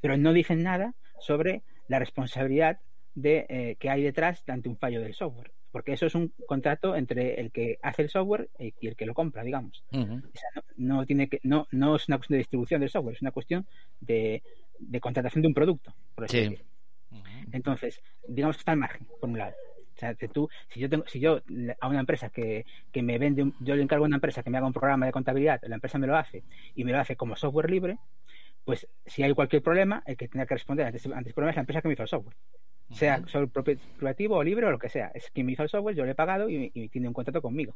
Pero 0.00 0.16
no 0.16 0.32
dicen 0.32 0.62
nada 0.62 0.94
sobre 1.20 1.62
la 1.86 1.98
responsabilidad 1.98 2.80
de 3.14 3.44
eh, 3.50 3.76
que 3.78 3.90
hay 3.90 4.02
detrás 4.02 4.42
ante 4.48 4.70
un 4.70 4.78
fallo 4.78 5.02
del 5.02 5.12
software, 5.12 5.52
porque 5.72 5.92
eso 5.94 6.06
es 6.06 6.14
un 6.14 6.32
contrato 6.46 6.94
entre 6.94 7.40
el 7.40 7.50
que 7.50 7.78
hace 7.82 8.02
el 8.02 8.10
software 8.10 8.48
y 8.58 8.86
el 8.86 8.94
que 8.94 9.06
lo 9.06 9.14
compra, 9.14 9.42
digamos. 9.42 9.82
O 10.18 10.38
sea, 10.38 10.50
no, 10.54 10.62
no 10.98 11.06
tiene 11.06 11.28
que, 11.28 11.40
no, 11.42 11.66
no 11.72 11.96
es 11.96 12.06
una 12.08 12.18
cuestión 12.18 12.36
de 12.36 12.38
distribución 12.38 12.80
del 12.80 12.90
software, 12.90 13.16
es 13.16 13.22
una 13.22 13.32
cuestión 13.32 13.66
de, 14.00 14.42
de 14.78 15.00
contratación 15.00 15.42
de 15.42 15.48
un 15.48 15.54
producto, 15.54 15.92
por 16.14 16.24
así 16.26 16.36
Sí. 16.50 16.62
Entonces, 17.52 18.00
digamos 18.28 18.56
que 18.56 18.60
está 18.60 18.72
al 18.72 18.78
margen, 18.78 19.06
por 19.20 19.28
un 19.30 19.38
lado. 19.38 19.54
O 19.94 19.98
sea, 19.98 20.14
que 20.14 20.28
tú, 20.28 20.48
si 20.68 20.80
yo 20.80 20.88
tengo, 20.88 21.04
si 21.06 21.20
yo 21.20 21.42
a 21.80 21.88
una 21.88 22.00
empresa 22.00 22.30
que, 22.30 22.64
que 22.90 23.02
me 23.02 23.18
vende, 23.18 23.42
un- 23.42 23.54
yo 23.60 23.74
le 23.76 23.82
encargo 23.82 24.04
a 24.04 24.08
una 24.08 24.16
empresa 24.16 24.42
que 24.42 24.50
me 24.50 24.56
haga 24.58 24.66
un 24.66 24.72
programa 24.72 25.06
de 25.06 25.12
contabilidad, 25.12 25.60
la 25.64 25.74
empresa 25.76 25.98
me 25.98 26.06
lo 26.06 26.16
hace 26.16 26.42
y 26.74 26.84
me 26.84 26.92
lo 26.92 26.98
hace 26.98 27.14
como 27.16 27.36
software 27.36 27.70
libre, 27.70 27.98
pues 28.64 28.88
si 29.06 29.22
hay 29.22 29.32
cualquier 29.34 29.62
problema, 29.62 30.02
el 30.06 30.16
que 30.16 30.28
tenga 30.28 30.46
que 30.46 30.54
responder 30.54 30.86
ante 30.86 30.98
ese 30.98 31.08
problema 31.10 31.50
es 31.50 31.56
la 31.56 31.60
empresa 31.60 31.82
que 31.82 31.88
me 31.88 31.94
hizo 31.94 32.02
el 32.04 32.08
software. 32.08 32.36
Sea 32.92 33.18
software 33.26 33.48
propi- 33.48 33.78
privativo 33.96 34.36
o 34.36 34.42
libre 34.44 34.66
o 34.66 34.70
lo 34.70 34.78
que 34.78 34.88
sea. 34.88 35.10
Es 35.14 35.30
quien 35.30 35.46
me 35.46 35.52
hizo 35.52 35.62
el 35.62 35.68
software, 35.68 35.94
yo 35.96 36.04
le 36.04 36.12
he 36.12 36.14
pagado 36.14 36.48
y, 36.48 36.70
y 36.74 36.88
tiene 36.88 37.08
un 37.08 37.14
contrato 37.14 37.40
conmigo. 37.42 37.74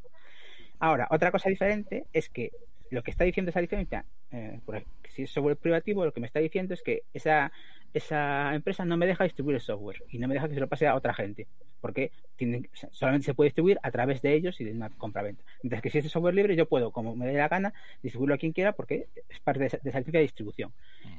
Ahora, 0.78 1.08
otra 1.10 1.30
cosa 1.30 1.48
diferente 1.48 2.04
es 2.12 2.28
que 2.28 2.52
lo 2.90 3.02
que 3.02 3.10
está 3.10 3.24
diciendo 3.24 3.50
esa 3.50 3.60
licencia, 3.60 4.04
eh, 4.30 4.60
por 4.64 4.76
ej- 4.76 4.86
si 5.08 5.22
es 5.22 5.30
software 5.30 5.56
privativo, 5.56 6.04
lo 6.04 6.12
que 6.12 6.20
me 6.20 6.26
está 6.26 6.38
diciendo 6.40 6.74
es 6.74 6.82
que 6.82 7.02
esa, 7.14 7.50
esa 7.94 8.54
empresa 8.54 8.84
no 8.84 8.96
me 8.96 9.06
deja 9.06 9.24
distribuir 9.24 9.56
el 9.56 9.60
software 9.62 10.02
y 10.10 10.18
no 10.18 10.28
me 10.28 10.34
deja 10.34 10.48
que 10.48 10.54
se 10.54 10.60
lo 10.60 10.68
pase 10.68 10.86
a 10.86 10.94
otra 10.94 11.14
gente, 11.14 11.48
porque 11.80 12.12
tienen- 12.36 12.68
solamente 12.92 13.24
se 13.24 13.34
puede 13.34 13.48
distribuir 13.48 13.78
a 13.82 13.90
través 13.90 14.20
de 14.22 14.34
ellos 14.34 14.60
y 14.60 14.64
de 14.64 14.72
una 14.72 14.90
compra-venta. 14.90 15.42
Mientras 15.62 15.82
que 15.82 15.90
si 15.90 15.98
es 15.98 16.04
de 16.04 16.10
software 16.10 16.34
libre, 16.34 16.54
yo 16.54 16.66
puedo, 16.68 16.92
como 16.92 17.16
me 17.16 17.26
dé 17.26 17.32
la 17.32 17.48
gana, 17.48 17.72
distribuirlo 18.02 18.34
a 18.34 18.38
quien 18.38 18.52
quiera 18.52 18.72
porque 18.72 19.08
es 19.28 19.40
parte 19.40 19.60
de 19.60 19.66
esa, 19.66 19.78
de 19.78 19.88
esa 19.90 19.98
licencia 19.98 20.20
de 20.20 20.24
distribución. 20.24 20.72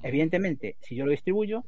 Evidentemente, 0.04 0.77
si 0.82 0.96
yo 0.96 1.04
lo 1.06 1.12
distribuyo, 1.12 1.66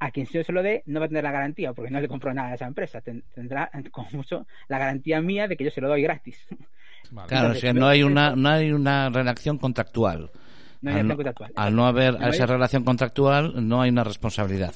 a 0.00 0.10
quien 0.10 0.26
yo 0.26 0.42
se 0.44 0.52
lo 0.52 0.62
dé 0.62 0.82
no 0.86 1.00
va 1.00 1.06
a 1.06 1.08
tener 1.08 1.24
la 1.24 1.32
garantía 1.32 1.72
porque 1.72 1.90
no 1.90 2.00
le 2.00 2.08
compro 2.08 2.32
nada 2.32 2.50
a 2.50 2.54
esa 2.54 2.66
empresa. 2.66 3.00
Ten- 3.00 3.24
Tendrá 3.34 3.70
como 3.90 4.08
mucho 4.12 4.46
la 4.68 4.78
garantía 4.78 5.20
mía 5.20 5.48
de 5.48 5.56
que 5.56 5.64
yo 5.64 5.70
se 5.70 5.80
lo 5.80 5.88
doy 5.88 6.02
gratis. 6.02 6.46
Vale. 7.10 7.28
Claro, 7.28 7.50
o 7.50 7.54
sea, 7.54 7.72
no 7.72 7.86
hay 7.88 8.02
una, 8.02 8.36
no 8.36 8.48
hay 8.48 8.70
una 8.72 9.08
relación 9.10 9.58
contractual. 9.58 10.30
No 10.80 10.90
hay 10.90 10.96
al, 11.00 11.02
relación 11.08 11.16
contractual. 11.16 11.52
al 11.56 11.74
no 11.76 11.86
haber 11.86 12.14
La 12.14 12.28
esa 12.28 12.46
relación 12.46 12.84
contractual, 12.84 13.68
no 13.68 13.80
hay 13.82 13.90
una 13.90 14.04
responsabilidad. 14.04 14.74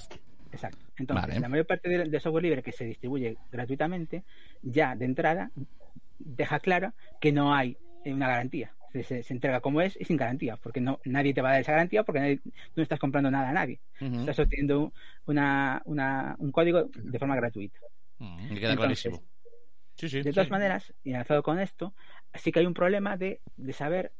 Exacto. 0.51 0.79
Entonces, 0.97 1.29
Vale. 1.29 1.41
la 1.41 1.49
mayor 1.49 1.67
parte 1.67 1.89
de, 1.89 2.05
de 2.09 2.21
software 2.21 2.43
libre 2.45 2.63
que 2.63 2.73
se 2.73 2.85
distribuye 2.85 3.37
gratuitamente, 3.51 4.25
ya 4.63 4.95
de 4.97 5.05
entrada, 5.05 5.51
deja 6.19 6.59
claro 6.61 6.93
que 7.21 7.33
no 7.33 7.55
hay 7.55 7.77
una 8.05 8.29
garantía. 8.29 8.73
Se, 8.93 9.03
se- 9.05 9.23
se 9.23 9.33
entrega 9.33 9.61
como 9.61 9.81
es 9.81 9.97
y 9.99 10.05
sin 10.05 10.17
garantía, 10.19 10.57
porque 10.59 10.81
no 10.81 11.01
nadie 11.05 11.33
te 11.33 11.41
va 11.41 11.49
a 11.49 11.53
dar 11.53 11.61
esa 11.63 11.73
garantía 11.73 12.03
porque 12.05 12.21
nadie- 12.21 12.41
no 12.77 12.83
estás 12.83 12.99
comprando 12.99 13.31
nada 13.31 13.49
a 13.49 13.53
nadie. 13.53 13.81
Estás 13.99 14.39
obteniendo 14.39 14.93
una, 15.27 15.81
una- 15.87 16.37
un 16.39 16.53
código 16.53 16.91
de 16.95 17.19
forma 17.19 17.35
gratuita. 17.37 17.79
Me 18.19 18.61
queda 18.61 18.73
Entonces, 18.73 18.77
clarísimo. 18.77 19.23
Sí, 19.97 20.09
sí. 20.09 20.23
De 20.23 20.33
todas 20.33 20.47
sí. 20.49 20.53
maneras, 20.53 20.93
y 21.05 21.11
enlazado 21.13 21.43
con 21.43 21.59
esto, 21.59 21.95
sí 22.35 22.53
que 22.53 22.61
hay 22.61 22.67
un 22.67 22.75
problema 22.75 23.17
de, 23.17 23.41
de 23.57 23.73
saber 23.73 24.13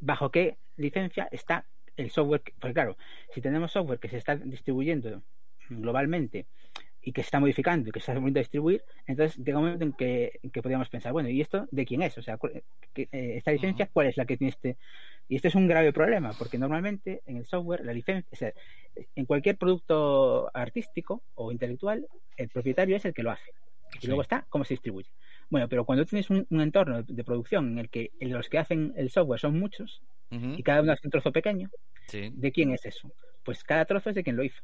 bajo 0.00 0.30
qué 0.30 0.58
licencia 0.76 1.28
está 1.30 1.64
el 1.96 2.10
software. 2.10 2.40
que- 2.42 2.54
Porque 2.58 2.74
claro, 2.74 2.96
si 3.32 3.40
tenemos 3.40 3.70
software 3.72 3.98
que 4.00 4.08
se 4.08 4.16
está 4.16 4.34
distribuyendo 4.36 5.22
globalmente 5.68 6.46
y 7.04 7.12
que 7.12 7.22
se 7.22 7.26
está 7.26 7.40
modificando 7.40 7.88
y 7.88 7.92
que 7.92 8.00
se 8.00 8.04
está 8.04 8.14
volviendo 8.14 8.38
a 8.38 8.42
distribuir, 8.42 8.84
entonces 9.06 9.36
llega 9.44 9.58
un 9.58 9.64
momento 9.64 9.84
en 9.84 9.92
que, 9.92 10.38
en 10.42 10.50
que 10.50 10.62
podríamos 10.62 10.88
pensar, 10.88 11.12
bueno, 11.12 11.28
¿y 11.28 11.40
esto 11.40 11.66
de 11.70 11.84
quién 11.84 12.02
es? 12.02 12.16
O 12.18 12.22
sea, 12.22 12.38
que, 12.94 13.08
eh, 13.10 13.34
esta 13.36 13.50
licencia, 13.52 13.88
¿cuál 13.92 14.06
es 14.06 14.16
la 14.16 14.24
que 14.24 14.36
tiene 14.36 14.50
este? 14.50 14.76
Y 15.28 15.36
este 15.36 15.48
es 15.48 15.54
un 15.54 15.66
grave 15.66 15.92
problema, 15.92 16.32
porque 16.38 16.58
normalmente 16.58 17.22
en 17.26 17.38
el 17.38 17.44
software, 17.44 17.84
la 17.84 17.92
licencia, 17.92 18.28
o 18.32 18.36
sea, 18.36 18.52
en 19.16 19.24
cualquier 19.26 19.56
producto 19.56 20.50
artístico 20.54 21.22
o 21.34 21.50
intelectual, 21.52 22.06
el 22.36 22.48
propietario 22.48 22.96
es 22.96 23.04
el 23.04 23.14
que 23.14 23.22
lo 23.22 23.30
hace. 23.32 23.50
Y 23.94 23.98
Sí. 24.00 24.06
luego 24.06 24.22
está 24.22 24.46
cómo 24.48 24.64
se 24.64 24.74
distribuye. 24.74 25.08
Bueno, 25.50 25.68
pero 25.68 25.84
cuando 25.84 26.06
tienes 26.06 26.30
un, 26.30 26.46
un 26.48 26.60
entorno 26.62 27.02
de, 27.02 27.12
de 27.14 27.24
producción 27.24 27.72
en 27.72 27.78
el 27.78 27.90
que 27.90 28.10
los 28.20 28.48
que 28.48 28.58
hacen 28.58 28.94
el 28.96 29.10
software 29.10 29.40
son 29.40 29.58
muchos 29.58 30.02
y 30.30 30.62
cada 30.62 30.80
uno 30.80 30.92
hace 30.92 31.06
un 31.06 31.10
trozo 31.10 31.30
pequeño, 31.30 31.68
Sí. 32.06 32.30
¿de 32.32 32.52
quién 32.52 32.72
es 32.72 32.86
eso? 32.86 33.10
Pues 33.44 33.62
cada 33.64 33.84
trozo 33.84 34.08
es 34.10 34.16
de 34.16 34.22
quien 34.24 34.36
lo 34.36 34.44
hizo. 34.44 34.62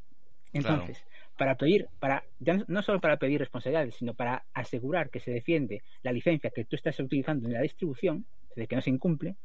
Entonces, 0.54 1.04
para 1.38 1.54
pedir, 1.56 1.88
para 1.98 2.24
ya 2.38 2.62
no- 2.66 2.82
solo 2.82 3.00
para 3.00 3.16
pedir 3.16 3.38
responsabilidades, 3.40 3.94
sino 3.94 4.12
para 4.12 4.44
asegurar 4.52 5.08
que 5.08 5.20
se 5.20 5.30
defiende 5.30 5.82
la 6.02 6.12
licencia 6.12 6.50
que 6.50 6.64
tú 6.66 6.76
estás 6.76 6.98
utilizando 7.00 7.48
en 7.48 7.54
la 7.54 7.62
distribución, 7.62 8.26
de 8.56 8.66
que 8.66 8.76
no 8.76 8.82
se 8.82 8.90
incumple, 8.90 9.36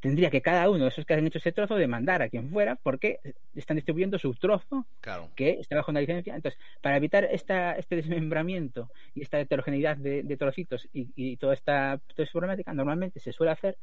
tendría 0.00 0.30
que 0.30 0.40
cada 0.40 0.70
uno 0.70 0.84
de 0.84 0.88
esos 0.90 1.04
que 1.04 1.14
han 1.14 1.26
hecho 1.26 1.38
ese 1.38 1.52
trozo 1.52 1.74
demandar 1.74 2.22
a 2.22 2.28
quien 2.28 2.50
fuera 2.50 2.76
porque 2.76 3.18
están 3.54 3.76
distribuyendo 3.76 4.18
su 4.18 4.32
trozo 4.34 4.86
Claro. 5.00 5.30
que 5.36 5.50
está 5.60 5.76
bajo 5.76 5.90
una 5.90 6.00
licencia. 6.00 6.34
Entonces, 6.34 6.58
para 6.80 6.96
evitar 6.96 7.24
esta, 7.24 7.72
este 7.72 7.96
desmembramiento 7.96 8.90
y 9.14 9.22
esta 9.22 9.38
heterogeneidad 9.40 9.96
de, 9.96 10.22
de 10.22 10.36
trocitos 10.36 10.88
y, 10.92 11.08
y 11.16 11.36
toda 11.36 11.52
esta 11.54 12.00
toda 12.14 12.24
esta 12.24 12.32
problemática, 12.32 12.72
normalmente 12.72 13.20
se 13.20 13.32
suele 13.32 13.52
hacer, 13.52 13.76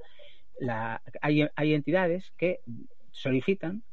la, 0.59 1.01
hay, 1.21 1.45
hay 1.55 1.73
entidades 1.73 2.31
que 2.37 2.61
solicitan 3.11 3.83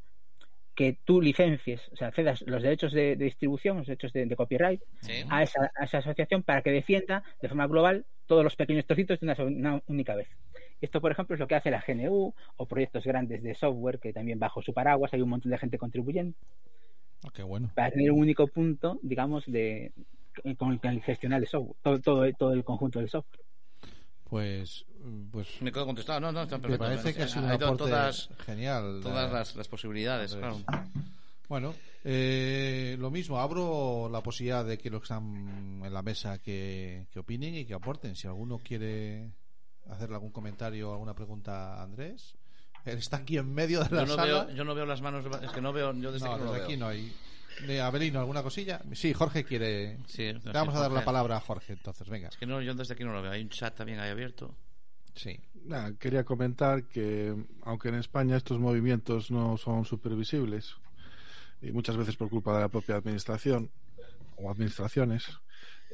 que 0.75 0.99
tú 1.05 1.21
licencies, 1.21 1.88
o 1.93 1.97
sea, 1.97 2.11
cedas 2.12 2.43
los 2.43 2.62
derechos 2.62 2.93
de, 2.93 3.17
de 3.17 3.25
distribución, 3.26 3.79
los 3.79 3.87
derechos 3.87 4.12
de, 4.12 4.26
de 4.26 4.37
copyright 4.37 4.81
Sí. 5.00 5.12
a 5.29 5.43
esa, 5.43 5.71
a 5.79 5.85
esa 5.85 5.99
asociación 5.99 6.43
para 6.43 6.62
que 6.62 6.71
defienda 6.71 7.23
de 7.43 7.49
forma 7.49 7.67
global 7.67 8.07
todos 8.26 8.43
los 8.43 8.57
pequeños 8.57 8.87
trocitos 8.87 9.21
de 9.21 9.26
una, 9.45 9.83
única 9.87 10.14
vez. 10.14 10.29
Esto, 10.81 11.00
por 11.00 11.12
ejemplo, 11.12 11.35
es 11.35 11.41
lo 11.41 11.47
que 11.47 11.55
hace 11.55 11.71
la 11.71 11.85
GNU 11.87 12.35
o 12.57 12.67
proyectos 12.67 13.05
grandes 13.05 13.43
de 13.43 13.55
software 13.55 13.99
que 14.00 14.12
también 14.12 14.38
bajo 14.38 14.62
su 14.62 14.73
paraguas 14.73 15.12
hay 15.12 15.21
un 15.21 15.29
montón 15.29 15.50
de 15.52 15.59
gente 15.59 15.79
contribuyendo 15.79 16.37
Ah, 17.25 17.43
bueno. 17.45 17.71
para 17.75 17.91
tener 17.91 18.11
un 18.11 18.19
único 18.21 18.49
punto, 18.49 18.99
digamos, 19.02 19.45
de 19.47 19.93
con 20.57 20.73
el 20.73 20.81
que 20.81 21.00
gestionar 21.02 21.41
el 21.41 21.47
software, 21.47 21.76
todo, 21.83 22.00
todo, 22.00 22.33
todo 22.33 22.52
el 22.55 22.64
conjunto 22.64 22.99
del 22.99 23.09
software. 23.11 23.43
Pues, 24.32 24.86
pues 25.30 25.46
Me 25.60 25.70
quedo 25.70 25.84
contestado. 25.84 26.18
No, 26.18 26.32
no, 26.32 26.44
está 26.44 26.56
me 26.56 26.78
parece 26.78 27.12
que 27.14 27.24
ha 27.24 27.28
sido 27.28 27.44
un 27.44 27.50
aporte 27.50 27.76
todas, 27.84 28.30
genial. 28.46 29.00
todas 29.02 29.30
la- 29.30 29.38
las, 29.40 29.54
las 29.56 29.68
posibilidades, 29.68 30.34
claro. 30.34 30.58
Bueno, 31.50 31.74
eh, 32.02 32.96
lo 32.98 33.10
mismo, 33.10 33.38
abro 33.38 34.08
la 34.10 34.22
posibilidad 34.22 34.64
de 34.64 34.78
que 34.78 34.88
los 34.88 35.02
que 35.02 35.04
están 35.04 35.82
en 35.84 35.92
la 35.92 36.00
mesa 36.00 36.38
que, 36.38 37.04
que 37.12 37.18
opinen 37.18 37.54
y 37.56 37.66
que 37.66 37.74
aporten. 37.74 38.16
Si 38.16 38.26
alguno 38.26 38.56
quiere 38.56 39.32
hacerle 39.90 40.14
algún 40.14 40.30
comentario 40.32 40.88
o 40.88 40.92
alguna 40.94 41.12
pregunta 41.12 41.74
a 41.74 41.82
Andrés, 41.82 42.34
él 42.86 42.96
está 42.96 43.18
aquí 43.18 43.36
en 43.36 43.52
medio 43.52 43.84
de 43.84 43.90
la 43.94 44.00
Yo 44.04 44.06
no, 44.06 44.14
sala. 44.14 44.44
veo, 44.46 44.50
yo 44.56 44.64
no 44.64 44.74
veo 44.74 44.86
las 44.86 45.02
manos, 45.02 45.26
es 45.42 45.50
que 45.50 45.60
no 45.60 45.74
veo, 45.74 45.92
yo 45.92 46.10
desde 46.10 46.24
no, 46.24 46.32
aquí 46.36 46.42
no 46.44 46.52
desde 46.52 46.64
aquí 46.64 46.76
no 46.78 46.88
hay. 46.88 47.12
De 47.66 47.80
Abelino, 47.80 48.21
¿alguna 48.21 48.42
cosilla? 48.42 48.82
Sí, 48.92 49.12
Jorge 49.12 49.44
quiere. 49.44 49.99
Sí, 50.06 50.32
Le 50.32 50.52
vamos 50.52 50.75
sí, 50.75 50.78
a 50.78 50.82
dar 50.82 50.92
la 50.92 51.04
palabra 51.04 51.37
a 51.37 51.40
Jorge, 51.40 51.75
entonces, 51.75 52.09
venga. 52.09 52.28
Es 52.28 52.37
que 52.37 52.47
no, 52.47 52.61
yo 52.61 52.75
desde 52.75 52.94
aquí 52.94 53.04
no 53.04 53.12
lo 53.12 53.23
veo. 53.23 53.32
Hay 53.32 53.42
un 53.42 53.49
chat 53.49 53.75
también 53.75 54.00
ahí 54.00 54.11
abierto. 54.11 54.54
Sí. 55.14 55.38
Nada, 55.64 55.92
quería 55.99 56.25
comentar 56.25 56.85
que, 56.85 57.35
aunque 57.62 57.88
en 57.90 57.97
España 57.97 58.37
estos 58.37 58.59
movimientos 58.59 59.30
no 59.30 59.56
son 59.56 59.85
supervisibles, 59.85 60.76
y 61.61 61.71
muchas 61.71 61.97
veces 61.97 62.16
por 62.16 62.28
culpa 62.28 62.54
de 62.54 62.61
la 62.61 62.68
propia 62.68 62.97
administración 62.97 63.71
o 64.37 64.50
administraciones, 64.50 65.26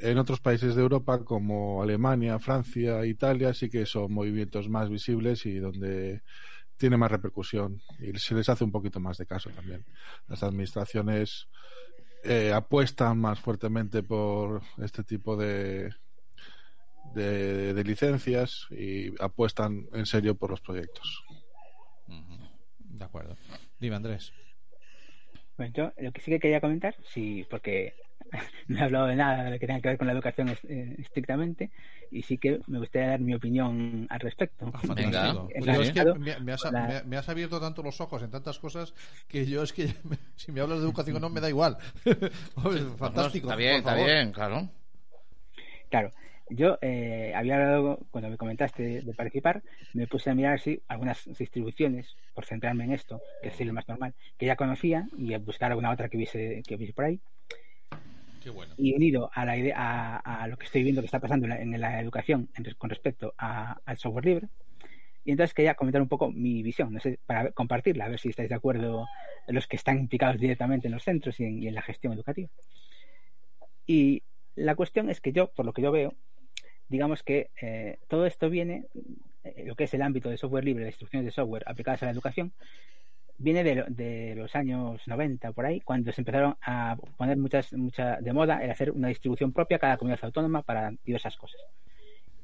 en 0.00 0.18
otros 0.18 0.40
países 0.40 0.74
de 0.74 0.82
Europa 0.82 1.24
como 1.24 1.82
Alemania, 1.82 2.38
Francia, 2.38 3.04
Italia, 3.04 3.52
sí 3.52 3.68
que 3.68 3.84
son 3.84 4.12
movimientos 4.12 4.68
más 4.68 4.88
visibles 4.88 5.44
y 5.44 5.56
donde 5.56 6.22
tiene 6.78 6.96
más 6.96 7.10
repercusión 7.10 7.82
y 7.98 8.16
se 8.18 8.34
les 8.34 8.48
hace 8.48 8.64
un 8.64 8.72
poquito 8.72 9.00
más 9.00 9.18
de 9.18 9.26
caso 9.26 9.50
también. 9.50 9.84
Las 10.28 10.42
administraciones 10.42 11.48
eh, 12.24 12.52
apuestan 12.52 13.18
más 13.18 13.40
fuertemente 13.40 14.02
por 14.02 14.62
este 14.78 15.04
tipo 15.04 15.36
de, 15.36 15.94
de, 17.14 17.74
de 17.74 17.84
licencias 17.84 18.66
y 18.70 19.12
apuestan 19.22 19.86
en 19.92 20.06
serio 20.06 20.34
por 20.36 20.50
los 20.50 20.60
proyectos. 20.60 21.24
De 22.78 23.04
acuerdo. 23.04 23.36
Dime, 23.78 23.96
Andrés. 23.96 24.32
Bueno, 25.56 25.72
yo 25.74 25.92
lo 25.98 26.12
que 26.12 26.20
sí 26.20 26.30
que 26.30 26.40
quería 26.40 26.60
comentar, 26.60 26.96
sí, 27.12 27.46
porque 27.50 27.94
no 28.68 28.78
he 28.78 28.82
hablado 28.82 29.06
de 29.06 29.16
nada 29.16 29.50
de 29.50 29.58
que 29.58 29.66
tenga 29.66 29.80
que 29.80 29.88
ver 29.88 29.98
con 29.98 30.06
la 30.06 30.12
educación 30.12 30.48
eh, 30.68 30.96
estrictamente, 30.98 31.70
y 32.10 32.22
sí 32.22 32.38
que 32.38 32.60
me 32.66 32.78
gustaría 32.78 33.08
dar 33.08 33.20
mi 33.20 33.34
opinión 33.34 34.06
al 34.10 34.20
respecto. 34.20 34.70
Ah, 34.74 34.80
Venga. 34.94 35.34
fantástico. 35.34 35.48
En 35.54 35.64
Yo 35.64 35.82
es 35.82 35.90
que 35.92 36.04
realidad, 36.04 36.16
me, 36.16 36.40
me 36.40 36.52
has, 36.52 36.70
la- 36.70 36.86
me- 36.86 37.02
me 37.04 37.16
has 37.16 37.28
abierto 37.28 37.60
tanto 37.60 37.82
los 37.82 38.00
ojos 38.00 38.22
en 38.22 38.30
tantas 38.30 38.58
cosas 38.58 38.94
que 39.28 39.46
yo 39.46 39.62
es 39.62 39.72
que 39.72 39.88
si 40.36 40.52
me 40.52 40.60
hablas 40.60 40.78
de 40.78 40.84
educación 40.84 41.20
no 41.20 41.30
me 41.30 41.40
da 41.40 41.48
igual. 41.48 41.76
Fantástico. 42.98 43.48
Está 43.48 43.56
bien, 43.56 43.76
está 43.76 43.94
bien, 43.94 44.32
claro. 44.32 44.68
Claro, 45.90 46.10
yo 46.50 46.78
eh, 46.82 47.32
había 47.34 47.54
hablado, 47.56 47.98
cuando 48.10 48.30
me 48.30 48.36
comentaste 48.36 48.82
de, 48.82 49.00
de 49.02 49.14
participar, 49.14 49.62
me 49.94 50.06
puse 50.06 50.30
a 50.30 50.34
mirar 50.34 50.60
si 50.60 50.80
algunas 50.88 51.24
distribuciones, 51.38 52.14
por 52.34 52.44
centrarme 52.44 52.84
en 52.84 52.92
esto, 52.92 53.20
que 53.42 53.48
es 53.48 53.60
lo 53.60 53.72
más 53.72 53.88
normal, 53.88 54.14
que 54.38 54.46
ya 54.46 54.56
conocía 54.56 55.06
y 55.16 55.32
a 55.34 55.38
buscar 55.38 55.70
alguna 55.70 55.90
otra 55.90 56.08
que 56.08 56.16
hubiese, 56.18 56.62
que 56.66 56.74
hubiese 56.74 56.92
por 56.92 57.06
ahí. 57.06 57.20
Y 58.76 58.94
unido 58.94 59.30
a, 59.34 59.44
la 59.44 59.56
idea, 59.56 60.16
a, 60.16 60.46
lo 60.48 60.56
que 60.56 60.66
estoy 60.66 60.82
viendo 60.82 61.02
que 61.02 61.06
está 61.06 61.20
pasando 61.20 61.46
en 61.46 61.80
la, 61.80 62.00
educación 62.00 62.48
con 62.78 62.90
respecto 62.90 63.34
a- 63.38 63.80
al 63.84 63.96
software 63.96 64.24
libre. 64.24 64.48
Y 65.24 65.32
entonces 65.32 65.52
quería 65.52 65.74
comentar 65.74 66.00
un 66.00 66.08
poco 66.08 66.30
mi 66.30 66.62
visión, 66.62 66.98
para 67.26 67.50
compartirla, 67.52 68.06
a 68.06 68.08
ver 68.08 68.18
si 68.18 68.30
estáis 68.30 68.48
de 68.48 68.54
acuerdo 68.54 69.06
los 69.46 69.66
que 69.66 69.76
están 69.76 69.98
implicados 69.98 70.38
directamente 70.38 70.88
en 70.88 70.94
los 70.94 71.04
centros 71.04 71.38
y 71.40 71.44
en, 71.44 71.62
y 71.62 71.68
en 71.68 71.74
la 71.74 71.82
gestión 71.82 72.12
educativa. 72.14 72.48
Y 73.86 74.22
la 74.54 74.74
cuestión 74.74 75.10
es 75.10 75.20
que 75.20 75.32
yo, 75.32 75.50
por 75.52 75.66
lo 75.66 75.72
que 75.72 75.82
yo 75.82 75.92
veo, 75.92 76.14
digamos 76.88 77.22
que 77.22 77.50
eh, 77.60 77.98
todo 78.08 78.26
esto 78.26 78.50
viene, 78.50 78.86
eh, 79.44 79.64
lo 79.66 79.76
que 79.76 79.84
es 79.84 79.94
el 79.94 80.02
ámbito 80.02 80.30
de 80.30 80.38
software 80.38 80.64
libre, 80.64 80.84
las 80.84 80.94
instrucciones 80.94 81.26
de 81.26 81.32
software 81.32 81.64
aplicadas 81.66 82.02
a 82.02 82.06
la 82.06 82.12
educación, 82.12 82.52
viene 83.38 83.62
de, 83.64 83.84
de, 83.88 84.34
los 84.34 84.54
años 84.54 85.00
90 85.06 85.52
por 85.52 85.64
ahí, 85.64 85.80
cuando 85.80 86.12
se 86.12 86.20
empezaron 86.20 86.56
a 86.60 86.96
poner 87.16 87.36
muchas, 87.36 87.72
mucha 87.72 88.16
de 88.16 88.32
moda 88.32 88.62
el 88.62 88.70
hacer 88.70 88.90
una 88.90 89.08
distribución 89.08 89.52
propia 89.52 89.78
cada 89.78 89.96
comunidad 89.96 90.24
autónoma 90.24 90.62
para 90.62 90.92
diversas 91.04 91.36
cosas. 91.36 91.60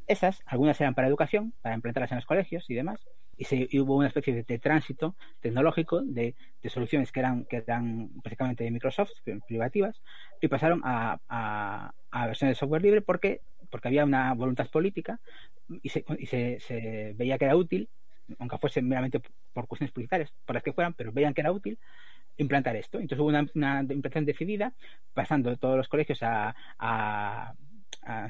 Esas, 0.06 0.42
algunas 0.46 0.80
eran 0.80 0.94
para 0.94 1.08
educación, 1.08 1.52
para 1.62 1.74
implantarlas 1.74 2.12
en 2.12 2.16
los 2.16 2.26
colegios 2.26 2.68
y 2.68 2.74
demás, 2.74 3.00
y, 3.36 3.44
se, 3.44 3.68
hubo 3.80 3.96
una 3.96 4.08
especie 4.08 4.44
de, 4.44 4.58
tránsito 4.58 5.16
tecnológico 5.40 6.02
de, 6.02 6.34
soluciones 6.68 7.10
que 7.10 7.20
eran, 7.20 7.44
que 7.46 7.56
eran 7.56 8.10
básicamente 8.22 8.64
de 8.64 8.70
Microsoft, 8.70 9.10
privativas, 9.48 10.00
y 10.40 10.48
pasaron 10.48 10.82
a, 10.84 11.20
a, 11.28 12.26
versiones 12.26 12.56
de 12.56 12.60
software 12.60 12.82
libre 12.82 13.00
porque, 13.00 13.40
porque 13.70 13.88
había 13.88 14.04
una 14.04 14.34
voluntad 14.34 14.68
política 14.68 15.20
y, 15.82 15.88
se, 15.88 16.04
y 16.18 16.26
se, 16.26 16.60
se 16.60 17.14
veía 17.16 17.38
que 17.38 17.46
era 17.46 17.56
útil 17.56 17.88
aunque 18.38 18.58
fuese 18.58 18.82
meramente 18.82 19.20
por 19.52 19.66
cuestiones 19.66 19.92
publicitarias, 19.92 20.32
por 20.44 20.54
las 20.54 20.62
que 20.62 20.72
fueran, 20.72 20.94
pero 20.94 21.12
veían 21.12 21.34
que 21.34 21.40
era 21.40 21.52
útil 21.52 21.78
implantar 22.36 22.76
esto. 22.76 22.98
Entonces 22.98 23.18
hubo 23.20 23.28
una, 23.28 23.46
una 23.54 23.80
implantación 23.80 24.24
decidida, 24.24 24.72
pasando 25.12 25.50
de 25.50 25.56
todos 25.56 25.76
los 25.76 25.88
colegios 25.88 26.22
a, 26.22 26.54
a, 26.78 27.54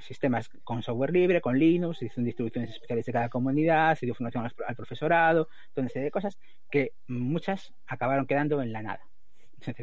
sistemas 0.00 0.48
con 0.62 0.84
software 0.84 1.12
libre, 1.12 1.40
con 1.40 1.58
Linux, 1.58 1.98
se 1.98 2.06
hicieron 2.06 2.26
distribuciones 2.26 2.70
especiales 2.70 3.06
de 3.06 3.12
cada 3.12 3.28
comunidad, 3.28 3.96
se 3.96 4.06
dio 4.06 4.14
formación 4.14 4.44
al, 4.44 4.76
profesorado, 4.76 5.48
toda 5.72 5.82
una 5.82 5.88
serie 5.88 6.04
de 6.04 6.10
cosas 6.12 6.38
que 6.70 6.92
muchas 7.08 7.74
acabaron 7.86 8.26
quedando 8.26 8.62
en 8.62 8.72
la 8.72 8.82
nada. 8.82 9.00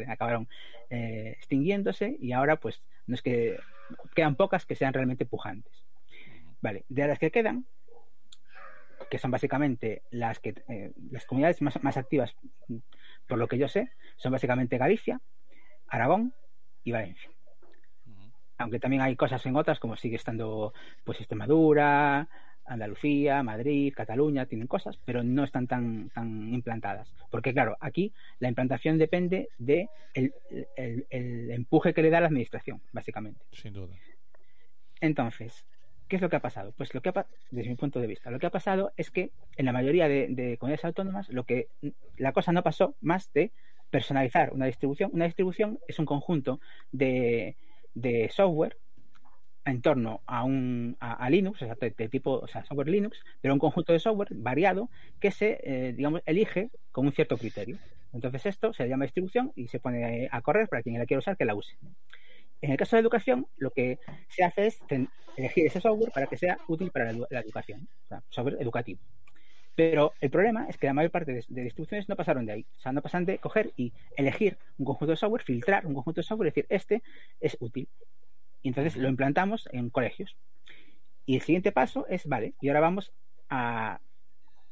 acabaron 0.08 0.48
eh, 0.90 1.34
extinguiéndose 1.36 2.16
y 2.22 2.32
ahora 2.32 2.56
pues 2.56 2.82
no 3.06 3.16
es 3.16 3.22
que 3.22 3.58
quedan 4.16 4.36
pocas 4.36 4.66
que 4.66 4.76
sean 4.76 4.94
realmente 4.94 5.26
pujantes. 5.26 5.74
Vale, 6.62 6.86
de 6.88 7.08
las 7.08 7.20
que 7.20 7.32
quedan, 7.32 7.66
que 9.12 9.20
son 9.20 9.30
básicamente 9.30 10.04
las 10.10 10.40
que 10.40 10.56
eh, 10.70 10.94
las 11.12 11.26
comunidades 11.26 11.62
más, 11.62 11.84
más 11.84 11.98
activas, 11.98 12.34
por 13.28 13.38
lo 13.38 13.50
que 13.50 13.58
yo 13.58 13.68
sé, 13.68 13.92
son 14.16 14.32
básicamente 14.32 14.78
Galicia, 14.78 15.20
Aragón 15.88 16.34
y 16.86 16.94
Valencia. 16.94 17.30
Aunque 18.58 18.80
también 18.80 19.02
hay 19.02 19.18
cosas 19.18 19.46
en 19.46 19.58
otras, 19.58 19.80
como 19.80 19.98
sigue 19.98 20.16
estando 20.16 20.74
pues 21.04 21.20
Extremadura, 21.20 22.30
Andalucía, 22.64 23.44
Madrid, 23.44 23.94
Cataluña, 23.94 24.46
tienen 24.46 24.68
cosas, 24.68 24.98
pero 25.04 25.24
no 25.24 25.44
están 25.44 25.68
tan, 25.68 26.10
tan 26.12 26.54
implantadas. 26.54 27.14
Porque 27.30 27.52
claro, 27.52 27.76
aquí 27.82 28.14
la 28.40 28.48
implantación 28.48 28.98
depende 28.98 29.50
de 29.58 29.90
el, 30.14 30.34
el 31.10 31.52
empuje 31.52 31.94
que 31.94 32.02
le 32.02 32.12
da 32.12 32.22
la 32.22 32.28
administración, 32.28 32.82
básicamente. 32.94 33.42
Sin 33.52 33.74
duda. 33.74 33.94
Entonces, 35.02 35.66
¿Qué 36.12 36.18
es 36.18 36.22
lo 36.22 36.28
que 36.28 36.36
ha 36.36 36.42
pasado? 36.42 36.74
Pues 36.76 36.94
lo 36.94 37.02
que 37.02 37.08
ha, 37.08 37.26
desde 37.52 37.70
mi 37.70 37.78
punto 37.78 38.02
de 38.02 38.06
vista, 38.06 38.32
lo 38.32 38.38
que 38.38 38.46
ha 38.46 38.50
pasado 38.50 38.92
es 38.98 39.12
que 39.12 39.32
en 39.56 39.66
la 39.66 39.72
mayoría 39.72 40.10
de, 40.10 40.58
comunidades 40.60 40.84
autónomas 40.84 41.30
lo 41.30 41.46
que 41.46 41.70
la 42.18 42.34
cosa 42.34 42.52
no 42.52 42.64
pasó 42.64 42.96
más 43.00 43.32
de 43.32 43.54
personalizar 43.90 44.52
una 44.52 44.66
distribución. 44.66 45.10
Una 45.14 45.24
distribución 45.24 45.80
es 45.88 46.00
un 46.00 46.06
conjunto 46.06 46.60
de, 46.92 47.56
software 48.30 48.76
en 49.64 49.82
torno 49.82 50.20
a 50.26 50.44
un 50.44 50.98
a, 51.00 51.30
Linux, 51.30 51.62
o 51.62 51.66
sea, 51.66 51.76
de, 51.80 52.10
tipo, 52.10 52.40
o 52.40 52.48
sea, 52.48 52.66
software 52.66 52.90
Linux, 52.90 53.24
pero 53.40 53.54
un 53.54 53.60
conjunto 53.62 53.94
de 53.94 54.00
software 54.00 54.34
variado 54.34 54.90
que 55.22 55.32
se, 55.32 55.62
eh, 55.64 55.94
digamos, 55.94 56.24
elige 56.26 56.72
con 56.92 57.06
un 57.06 57.14
cierto 57.14 57.38
criterio. 57.38 57.78
Entonces 58.12 58.48
esto 58.48 58.74
se 58.74 58.86
llama 58.90 59.06
distribución 59.06 59.54
y 59.56 59.70
se 59.70 59.80
pone 59.80 60.28
a 60.30 60.42
correr 60.42 60.68
para 60.68 60.84
quien 60.84 61.00
la 61.00 61.06
quiera 61.06 61.20
usar 61.20 61.38
que 61.38 61.46
la 61.46 61.56
use. 61.56 61.78
En 62.62 62.72
el 62.72 62.78
caso 62.78 62.96
de 62.96 63.02
educación, 63.02 63.48
lo 63.58 63.72
que 63.72 64.00
se 64.30 64.44
hace 64.44 64.68
es 64.68 64.80
elegir 65.36 65.66
ese 65.66 65.82
software 65.82 66.12
para 66.12 66.28
que 66.28 66.38
sea 66.38 66.58
útil 66.68 66.92
para 66.92 67.12
la, 67.12 67.40
educación, 67.40 67.88
o 68.06 68.08
sea, 68.08 68.24
software 68.30 68.58
educativo. 68.62 69.00
Pero 69.76 70.14
el 70.20 70.30
problema 70.30 70.68
es 70.70 70.78
que 70.78 70.88
la 70.88 70.94
mayor 70.94 71.12
parte 71.12 71.32
de, 71.34 71.64
distribuciones 71.64 72.08
no 72.10 72.16
pasaron 72.16 72.46
de 72.46 72.52
ahí. 72.52 72.66
O 72.76 72.80
sea, 72.80 72.92
no 72.92 73.02
pasan 73.02 73.26
de 73.26 73.40
coger 73.40 73.72
y 73.78 73.94
elegir 74.16 74.58
un 74.78 74.86
conjunto 74.86 75.12
de 75.12 75.18
software, 75.18 75.44
filtrar 75.44 75.88
un 75.88 75.94
conjunto 75.94 76.20
de 76.20 76.24
software 76.24 76.48
y 76.48 76.52
decir, 76.52 76.66
este 76.70 77.02
es 77.40 77.58
útil. 77.60 77.88
Y 78.62 78.68
entonces 78.68 78.96
lo 78.98 79.08
implantamos 79.08 79.68
en 79.72 79.90
colegios. 79.90 80.36
Y 81.26 81.36
el 81.36 81.42
siguiente 81.42 81.72
paso 81.72 82.06
es, 82.10 82.28
vale, 82.28 82.54
y 82.62 82.68
ahora 82.68 82.82
vamos 82.82 83.12
a 83.50 84.02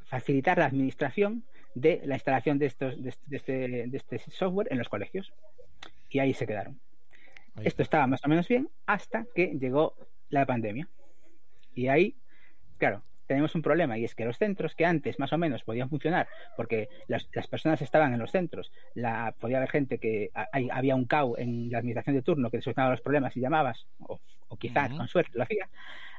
facilitar 0.02 0.58
la 0.58 0.66
administración 0.66 1.44
de 1.76 2.02
la 2.04 2.16
instalación 2.16 2.60
de, 2.60 2.66
estos, 2.66 3.02
de, 3.02 3.16
este, 3.32 3.54
de 3.88 3.98
este 3.98 4.20
software 4.20 4.68
en 4.70 4.78
los 4.78 4.90
colegios. 4.90 5.32
Y 6.10 6.20
ahí 6.20 6.34
se 6.34 6.46
quedaron. 6.46 6.80
Esto 7.62 7.84
estaba 7.84 8.08
más 8.08 8.24
o 8.24 8.30
menos 8.30 8.48
bien 8.48 8.70
hasta 8.86 9.26
que 9.36 9.58
llegó 9.60 9.96
la 10.30 10.46
pandemia. 10.46 10.88
Y 11.74 11.88
ahí, 11.88 12.16
claro, 12.78 13.04
tenemos 13.30 13.54
un 13.54 13.62
problema 13.62 13.96
y 13.96 14.06
es 14.06 14.16
que 14.16 14.26
los 14.26 14.40
centros 14.40 14.74
que 14.74 14.86
antes 14.86 15.20
más 15.20 15.32
o 15.34 15.38
menos 15.38 15.64
podían 15.64 15.88
funcionar 15.88 16.28
porque 16.58 16.90
las, 17.08 17.26
personas 17.48 17.80
estaban 17.80 18.12
en 18.12 18.20
los 18.20 18.32
centros, 18.32 18.72
la, 18.96 19.36
podía 19.40 19.58
haber 19.58 19.70
gente 19.70 20.00
que 20.00 20.32
había 20.72 20.96
un 20.96 21.06
CAU 21.06 21.36
en 21.38 21.70
la 21.70 21.78
administración 21.78 22.16
de 22.16 22.24
turno 22.24 22.50
que 22.50 22.60
solucionaba 22.60 22.92
los 22.92 23.02
problemas 23.02 23.38
y 23.38 23.42
llamabas, 23.42 23.86
o, 24.00 24.20
quizás 24.58 24.90
con 24.90 25.08
suerte 25.08 25.38
lo 25.38 25.44
hacía, 25.44 25.70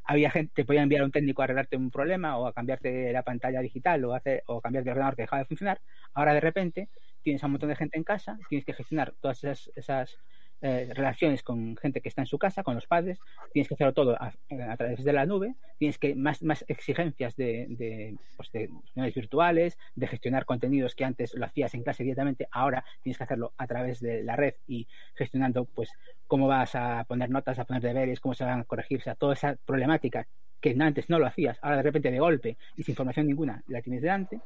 había 0.04 0.30
gente 0.30 0.52
que 0.54 0.64
podía 0.64 0.82
enviar 0.82 1.02
a 1.02 1.06
un 1.06 1.10
técnico 1.10 1.42
a 1.42 1.46
arreglarte 1.46 1.76
un 1.76 1.90
problema 1.90 2.38
o 2.38 2.46
a 2.46 2.52
cambiarte 2.52 3.12
la 3.12 3.24
pantalla 3.24 3.60
digital 3.60 4.04
o, 4.04 4.14
hacer, 4.14 4.44
o 4.46 4.60
cambiarte 4.60 4.90
el 4.90 4.92
ordenador 4.92 5.16
que 5.16 5.22
dejaba 5.22 5.42
de 5.42 5.46
funcionar. 5.46 5.80
Ahora 6.14 6.32
de 6.32 6.40
repente 6.40 6.88
tienes 7.22 7.42
a 7.42 7.46
un 7.46 7.52
montón 7.52 7.70
de 7.70 7.76
gente 7.76 7.98
en 7.98 8.04
casa, 8.04 8.38
tienes 8.48 8.64
que 8.64 8.72
gestionar 8.72 9.14
todas 9.20 9.42
esas, 9.42 9.70
esas 9.74 10.16
eh, 10.62 10.90
relaciones 10.94 11.42
con 11.42 11.76
gente 11.76 12.00
que 12.00 12.08
está 12.08 12.22
en 12.22 12.26
su 12.26 12.38
casa, 12.38 12.62
con 12.62 12.74
los 12.74 12.86
padres, 12.86 13.18
tienes 13.52 13.68
que 13.68 13.74
hacerlo 13.74 13.94
todo 13.94 14.16
a, 14.20 14.32
través 14.76 15.02
de 15.02 15.12
la 15.12 15.24
nube, 15.24 15.54
tienes 15.78 15.98
que 15.98 16.14
más, 16.14 16.42
más 16.42 16.64
exigencias 16.68 17.34
de, 17.36 17.66
de, 17.70 18.16
pues 18.36 18.50
de 18.52 18.68
virtuales, 19.14 19.78
de 19.94 20.06
gestionar 20.06 20.44
contenidos 20.44 20.94
que 20.94 21.04
antes 21.04 21.34
lo 21.34 21.46
hacías 21.46 21.72
en 21.74 21.82
clase 21.82 22.02
directamente, 22.02 22.46
ahora 22.50 22.84
tienes 23.02 23.16
que 23.16 23.24
hacerlo 23.24 23.52
a 23.56 23.66
través 23.66 24.00
de 24.00 24.22
la 24.22 24.36
red 24.36 24.54
y 24.66 24.86
gestionando 25.14 25.64
pues 25.64 25.90
cómo 26.26 26.46
vas 26.46 26.74
a 26.74 27.04
poner 27.04 27.30
notas, 27.30 27.58
a 27.58 27.64
poner 27.64 27.82
deberes, 27.82 28.20
cómo 28.20 28.34
se 28.34 28.44
van 28.44 28.60
a 28.60 28.64
corregir, 28.64 28.98
o 28.98 29.02
sea, 29.02 29.14
toda 29.14 29.32
esa 29.32 29.56
problemática 29.64 30.26
que 30.60 30.76
antes 30.78 31.08
no 31.08 31.18
lo 31.18 31.26
hacías, 31.26 31.58
ahora 31.62 31.78
de 31.78 31.82
repente 31.84 32.10
de 32.10 32.18
golpe 32.18 32.56
y 32.76 32.82
sin 32.82 32.92
información 32.92 33.26
ninguna 33.26 33.62
la 33.66 33.80
tienes 33.80 34.02
delante 34.02 34.40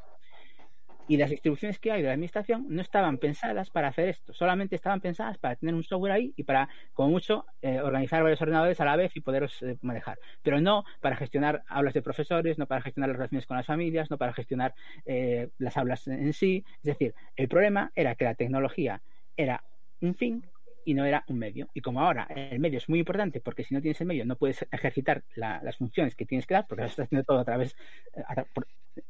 y 1.09 1.17
las 1.17 1.31
distribuciones 1.31 1.79
que 1.79 1.93
hay 1.93 2.03
de 2.03 2.09
la 2.09 2.14
administración 2.14 2.67
no 2.69 2.81
estaban 2.81 3.19
pensadas 3.19 3.71
para 3.71 3.88
hacer 3.88 4.09
esto, 4.09 4.33
solamente 4.33 4.77
estaban 4.77 5.01
pensadas 5.01 5.38
para 5.38 5.57
tener 5.57 5.75
un 5.75 5.85
software 5.85 6.12
ahí 6.12 6.33
y 6.37 6.45
para, 6.45 6.69
como 6.93 7.11
mucho, 7.11 7.47
eh, 7.62 7.81
organizar 7.81 8.23
varios 8.23 8.40
ordenadores 8.40 8.81
a 8.81 8.85
la 8.85 8.97
vez 8.97 9.17
y 9.17 9.21
poderlos 9.21 9.62
eh, 9.62 9.77
manejar, 9.83 10.19
pero 10.43 10.61
no 10.61 10.85
para 11.01 11.17
gestionar 11.17 11.62
aulas 11.69 11.95
de 11.95 12.03
profesores, 12.03 12.59
no 12.59 12.67
para 12.67 12.81
gestionar 12.83 13.09
las 13.09 13.17
relaciones 13.17 13.47
con 13.47 13.57
las 13.57 13.67
familias, 13.67 14.11
no 14.11 14.19
para 14.19 14.33
gestionar 14.33 14.75
eh, 15.05 15.49
las 15.59 15.77
aulas 15.77 16.07
en 16.09 16.33
sí. 16.33 16.64
Es 16.77 16.85
decir, 16.85 17.14
el 17.37 17.49
problema 17.49 17.93
era 17.95 18.14
que 18.14 18.25
la 18.25 18.35
tecnología 18.35 19.03
era 19.37 19.64
un 20.01 20.14
fin 20.14 20.45
y 20.85 20.94
no 20.94 21.05
era 21.05 21.25
un 21.29 21.38
medio. 21.38 21.68
Y 21.75 21.81
como 21.81 22.01
ahora 22.01 22.27
el 22.35 22.59
medio 22.59 22.79
es 22.79 22.88
muy 22.88 22.99
importante, 22.99 23.40
porque 23.40 23.64
si 23.64 23.75
no 23.75 23.81
tienes 23.81 24.01
el 24.01 24.07
medio 24.07 24.25
no 24.25 24.37
puedes 24.37 24.66
ejercitar 24.70 25.25
las 25.35 25.77
funciones 25.77 26.14
que 26.14 26.27
tienes 26.27 26.47
que 26.47 26.55
dar, 26.55 26.66
porque 26.66 26.83
lo 26.83 26.88
estás 26.88 27.07
haciendo 27.07 27.25
todo 27.25 27.38
a 27.38 27.44
través 27.44 27.77
eh, 28.14 28.23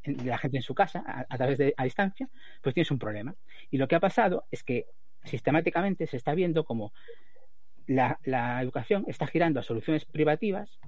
de 0.05 0.25
la 0.25 0.37
gente 0.37 0.57
en 0.57 0.63
su 0.63 0.73
casa, 0.73 1.03
a, 1.05 1.37
través 1.37 1.57
de 1.57 1.73
a 1.77 1.83
distancia, 1.83 2.29
pues 2.61 2.73
tienes 2.73 2.91
un 2.91 2.99
problema. 2.99 3.35
Y 3.71 3.77
lo 3.77 3.87
que 3.87 3.95
ha 3.95 3.99
pasado 3.99 4.45
es 4.51 4.63
que 4.63 4.87
sistemáticamente 5.23 6.07
se 6.07 6.17
está 6.17 6.33
viendo 6.33 6.63
como 6.65 6.93
la, 7.87 8.17
educación 8.61 9.05
está 9.07 9.27
girando 9.27 9.59
a 9.59 9.63
soluciones 9.63 10.05
privativas, 10.05 10.79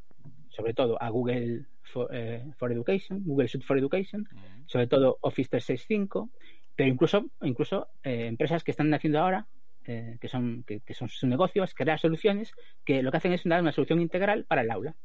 sobre 0.49 0.73
todo 0.73 1.01
a 1.01 1.09
Google 1.09 1.65
for, 1.83 2.09
eh, 2.11 2.43
Education, 2.59 3.23
Google 3.23 3.47
Suite 3.47 3.65
for 3.65 3.77
Education, 3.77 4.27
sobre 4.65 4.87
todo 4.87 5.19
Office 5.21 5.49
365, 5.49 6.29
pero 6.75 6.89
incluso, 6.89 7.29
incluso 7.41 7.87
eh, 8.03 8.27
empresas 8.27 8.63
que 8.63 8.71
están 8.71 8.93
haciendo 8.93 9.19
ahora 9.19 9.47
eh, 9.87 10.17
que, 10.19 10.27
son, 10.27 10.63
que, 10.63 10.93
son 10.93 11.09
su 11.09 11.27
negocio, 11.27 11.63
es 11.63 11.73
crear 11.73 11.99
soluciones 11.99 12.51
que 12.83 13.01
lo 13.01 13.11
que 13.11 13.17
hacen 13.17 13.33
es 13.33 13.43
dar 13.45 13.61
una 13.61 13.71
solución 13.71 14.01
integral 14.01 14.43
para 14.43 14.61
el 14.61 14.71
aula. 14.71 14.95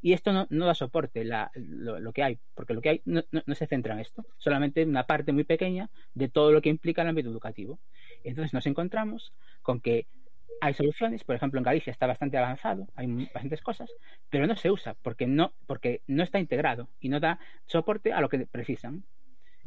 Y 0.00 0.12
esto 0.12 0.32
no, 0.32 0.46
no 0.48 0.66
da 0.66 0.74
soporte 0.74 1.24
la, 1.24 1.50
lo, 1.54 2.12
que 2.12 2.22
hay, 2.22 2.38
porque 2.54 2.72
lo 2.72 2.80
que 2.80 2.88
hay 2.88 3.02
no, 3.04 3.22
no, 3.32 3.54
se 3.54 3.66
centra 3.66 3.94
en 3.94 4.00
esto, 4.00 4.24
solamente 4.38 4.84
una 4.84 5.06
parte 5.06 5.32
muy 5.32 5.44
pequeña 5.44 5.90
de 6.14 6.28
todo 6.28 6.52
lo 6.52 6.62
que 6.62 6.68
implica 6.68 7.02
el 7.02 7.08
ámbito 7.08 7.28
educativo. 7.28 7.80
Entonces 8.22 8.54
nos 8.54 8.66
encontramos 8.66 9.32
con 9.60 9.80
que 9.80 10.06
hay 10.60 10.74
soluciones, 10.74 11.24
por 11.24 11.34
ejemplo 11.34 11.58
en 11.58 11.64
Galicia 11.64 11.90
está 11.90 12.06
bastante 12.06 12.38
avanzado, 12.38 12.86
hay 12.94 13.06
bastantes 13.34 13.60
cosas, 13.60 13.90
pero 14.30 14.46
no 14.46 14.56
se 14.56 14.70
usa 14.70 14.94
porque 15.02 15.26
no, 15.26 15.52
porque 15.66 16.02
no 16.06 16.22
está 16.22 16.38
integrado 16.38 16.88
y 17.00 17.08
no 17.08 17.20
da 17.20 17.38
soporte 17.66 18.12
a 18.12 18.20
lo 18.20 18.28
que 18.28 18.46
precisan. 18.46 19.04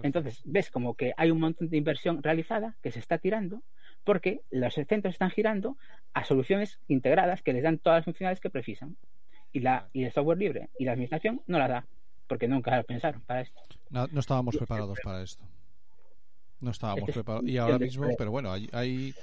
Entonces 0.01 0.41
ves 0.45 0.71
como 0.71 0.95
que 0.95 1.13
hay 1.17 1.30
un 1.30 1.39
montón 1.39 1.69
de 1.69 1.77
inversión 1.77 2.23
realizada 2.23 2.75
que 2.82 2.91
se 2.91 2.99
está 2.99 3.17
tirando 3.17 3.62
porque 4.03 4.41
los 4.49 4.73
centros 4.73 5.13
están 5.13 5.31
girando 5.31 5.77
a 6.13 6.23
soluciones 6.23 6.79
integradas 6.87 7.41
que 7.41 7.53
les 7.53 7.63
dan 7.63 7.77
todas 7.77 7.99
las 7.99 8.05
funcionalidades 8.05 8.41
que 8.41 8.49
precisan. 8.49 8.97
Y, 9.53 9.59
la, 9.59 9.89
y 9.91 10.05
el 10.05 10.11
software 10.11 10.37
libre 10.37 10.69
y 10.79 10.85
la 10.85 10.93
administración 10.93 11.41
no 11.45 11.59
la 11.59 11.67
da, 11.67 11.85
porque 12.27 12.47
nunca 12.47 12.75
lo 12.77 12.83
pensaron 12.83 13.21
para 13.21 13.41
esto. 13.41 13.59
No, 13.89 14.07
estábamos 14.17 14.55
preparados 14.55 14.97
para 15.03 15.21
esto. 15.21 15.43
No 16.61 16.71
estábamos 16.71 17.09
preparados. 17.11 17.47
Y 17.47 17.57
ahora 17.57 17.77
mismo, 17.77 18.07
pero 18.17 18.31
bueno, 18.31 18.51
hay, 18.51 18.69
hay, 18.71 19.13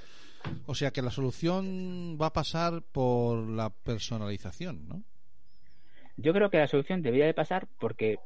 O 0.67 0.75
sea 0.75 0.91
que 0.91 1.01
la 1.01 1.11
solución 1.11 2.19
va 2.21 2.27
a 2.27 2.33
pasar 2.33 2.83
por 2.83 3.49
la 3.49 3.71
personalización, 3.71 4.87
¿no? 4.87 5.03
Yo 6.17 6.33
creo 6.35 6.51
que 6.51 6.59
la 6.59 6.67
solución 6.67 7.01
debería 7.01 7.27
de 7.27 7.35
pasar 7.35 7.69
porque 7.79 8.19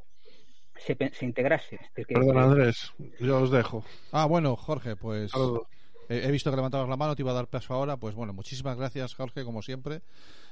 se, 0.76 0.96
se 1.12 1.24
integrase. 1.24 1.78
este, 1.94 2.14
Perdón, 2.14 2.38
Andrés, 2.38 2.92
yo 3.20 3.42
os 3.42 3.50
dejo. 3.50 3.84
Ah, 4.10 4.24
bueno, 4.24 4.56
Jorge, 4.56 4.96
pues 4.96 5.30
Saludos. 5.30 5.66
He 6.12 6.26
he 6.26 6.30
visto 6.30 6.50
que 6.50 6.56
levantabas 6.56 6.88
la 6.88 6.96
mano, 6.96 7.14
te 7.16 7.22
iba 7.22 7.30
a 7.30 7.34
dar 7.34 7.48
paso 7.48 7.74
ahora. 7.74 7.96
Pues 7.96 8.14
bueno, 8.14 8.32
muchísimas 8.32 8.76
gracias, 8.76 9.14
Jorge, 9.14 9.44
como 9.44 9.62
siempre. 9.62 10.02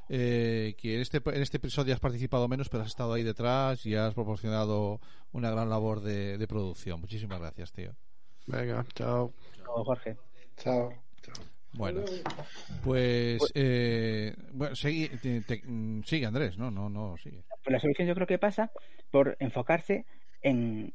Eh, 0.09 0.75
que 0.79 0.97
en 0.97 1.01
este, 1.03 1.19
en 1.25 1.43
este 1.43 1.59
episodio 1.59 1.95
has 1.95 2.01
participado 2.01 2.49
menos, 2.49 2.69
pero 2.69 2.83
has 2.83 2.89
estado 2.89 3.13
ahí 3.13 3.23
detrás 3.23 3.87
y 3.87 3.95
has 3.95 4.13
proporcionado 4.15 5.01
una 5.33 5.51
gran 5.51 5.71
labor 5.71 6.01
de, 6.01 6.37
de 6.39 6.49
producción. 6.49 7.01
Muchísimas 7.01 7.39
gracias, 7.41 7.73
tío. 7.73 7.93
Venga, 8.47 8.85
chao. 8.95 9.33
o 9.69 9.85
Jorge. 9.85 10.17
Chao. 10.57 10.93
chao. 11.23 11.45
Bueno, 11.73 12.03
pues 12.83 13.41
eh, 13.55 14.35
bueno, 14.53 14.75
segui- 14.75 15.09
te- 15.21 15.41
te- 15.43 15.63
mm, 15.65 16.03
sigue 16.03 16.27
Andrés, 16.27 16.59
no, 16.59 16.69
no, 16.71 16.89
no, 16.89 17.17
sigue. 17.19 17.45
Pues 17.63 17.73
la 17.73 17.79
solución 17.79 18.09
yo 18.09 18.15
creo 18.17 18.27
que 18.27 18.39
pasa 18.39 18.73
por 19.13 19.37
enfocarse 19.39 20.05
en, 20.43 20.93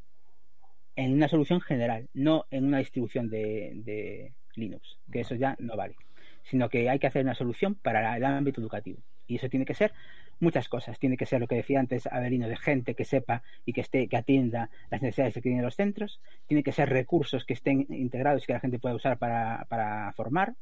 en 0.98 1.14
una 1.14 1.30
solución 1.30 1.62
general, 1.62 2.10
no 2.14 2.46
en 2.52 2.66
una 2.66 2.80
distribución 2.80 3.30
de, 3.30 3.72
de 3.86 4.34
Linux, 4.58 4.98
que 5.12 5.22
eso 5.22 5.36
ya 5.36 5.56
no 5.60 5.76
vale, 5.76 5.96
sino 6.44 6.70
que 6.70 6.90
hay 6.90 7.00
que 7.00 7.08
hacer 7.08 7.24
una 7.24 7.36
solución 7.36 7.76
para 7.76 8.16
el 8.16 8.24
ámbito 8.26 8.62
educativo. 8.62 9.00
Y 9.28 9.38
eso 9.38 9.50
tiene 9.50 9.66
que 9.66 9.74
ser 9.74 9.92
muchas 10.40 10.70
cosas. 10.70 11.00
Tiene 11.00 11.18
que 11.18 11.26
ser 11.26 11.40
lo 11.42 11.48
que 11.48 11.56
decía 11.56 11.80
antes 11.80 12.06
Avelino, 12.08 12.48
de 12.48 12.58
gente 12.58 12.94
que 12.94 13.06
sepa 13.06 13.42
y 13.66 13.74
que 13.74 13.82
esté, 13.82 14.08
que 14.08 14.18
atienda 14.18 14.70
las 14.92 15.02
necesidades 15.02 15.34
que 15.34 15.42
tienen 15.42 15.64
los 15.64 15.76
centros. 15.76 16.20
Tiene 16.48 16.62
que 16.62 16.72
ser 16.72 16.90
recursos 16.90 17.44
que 17.46 17.54
estén 17.54 17.88
integrados 17.90 18.44
y 18.44 18.46
que 18.46 18.54
la 18.54 18.60
gente 18.60 18.78
pueda 18.78 18.94
usar 18.96 19.18
para, 19.18 19.66
para 19.68 20.14
formar. 20.14 20.54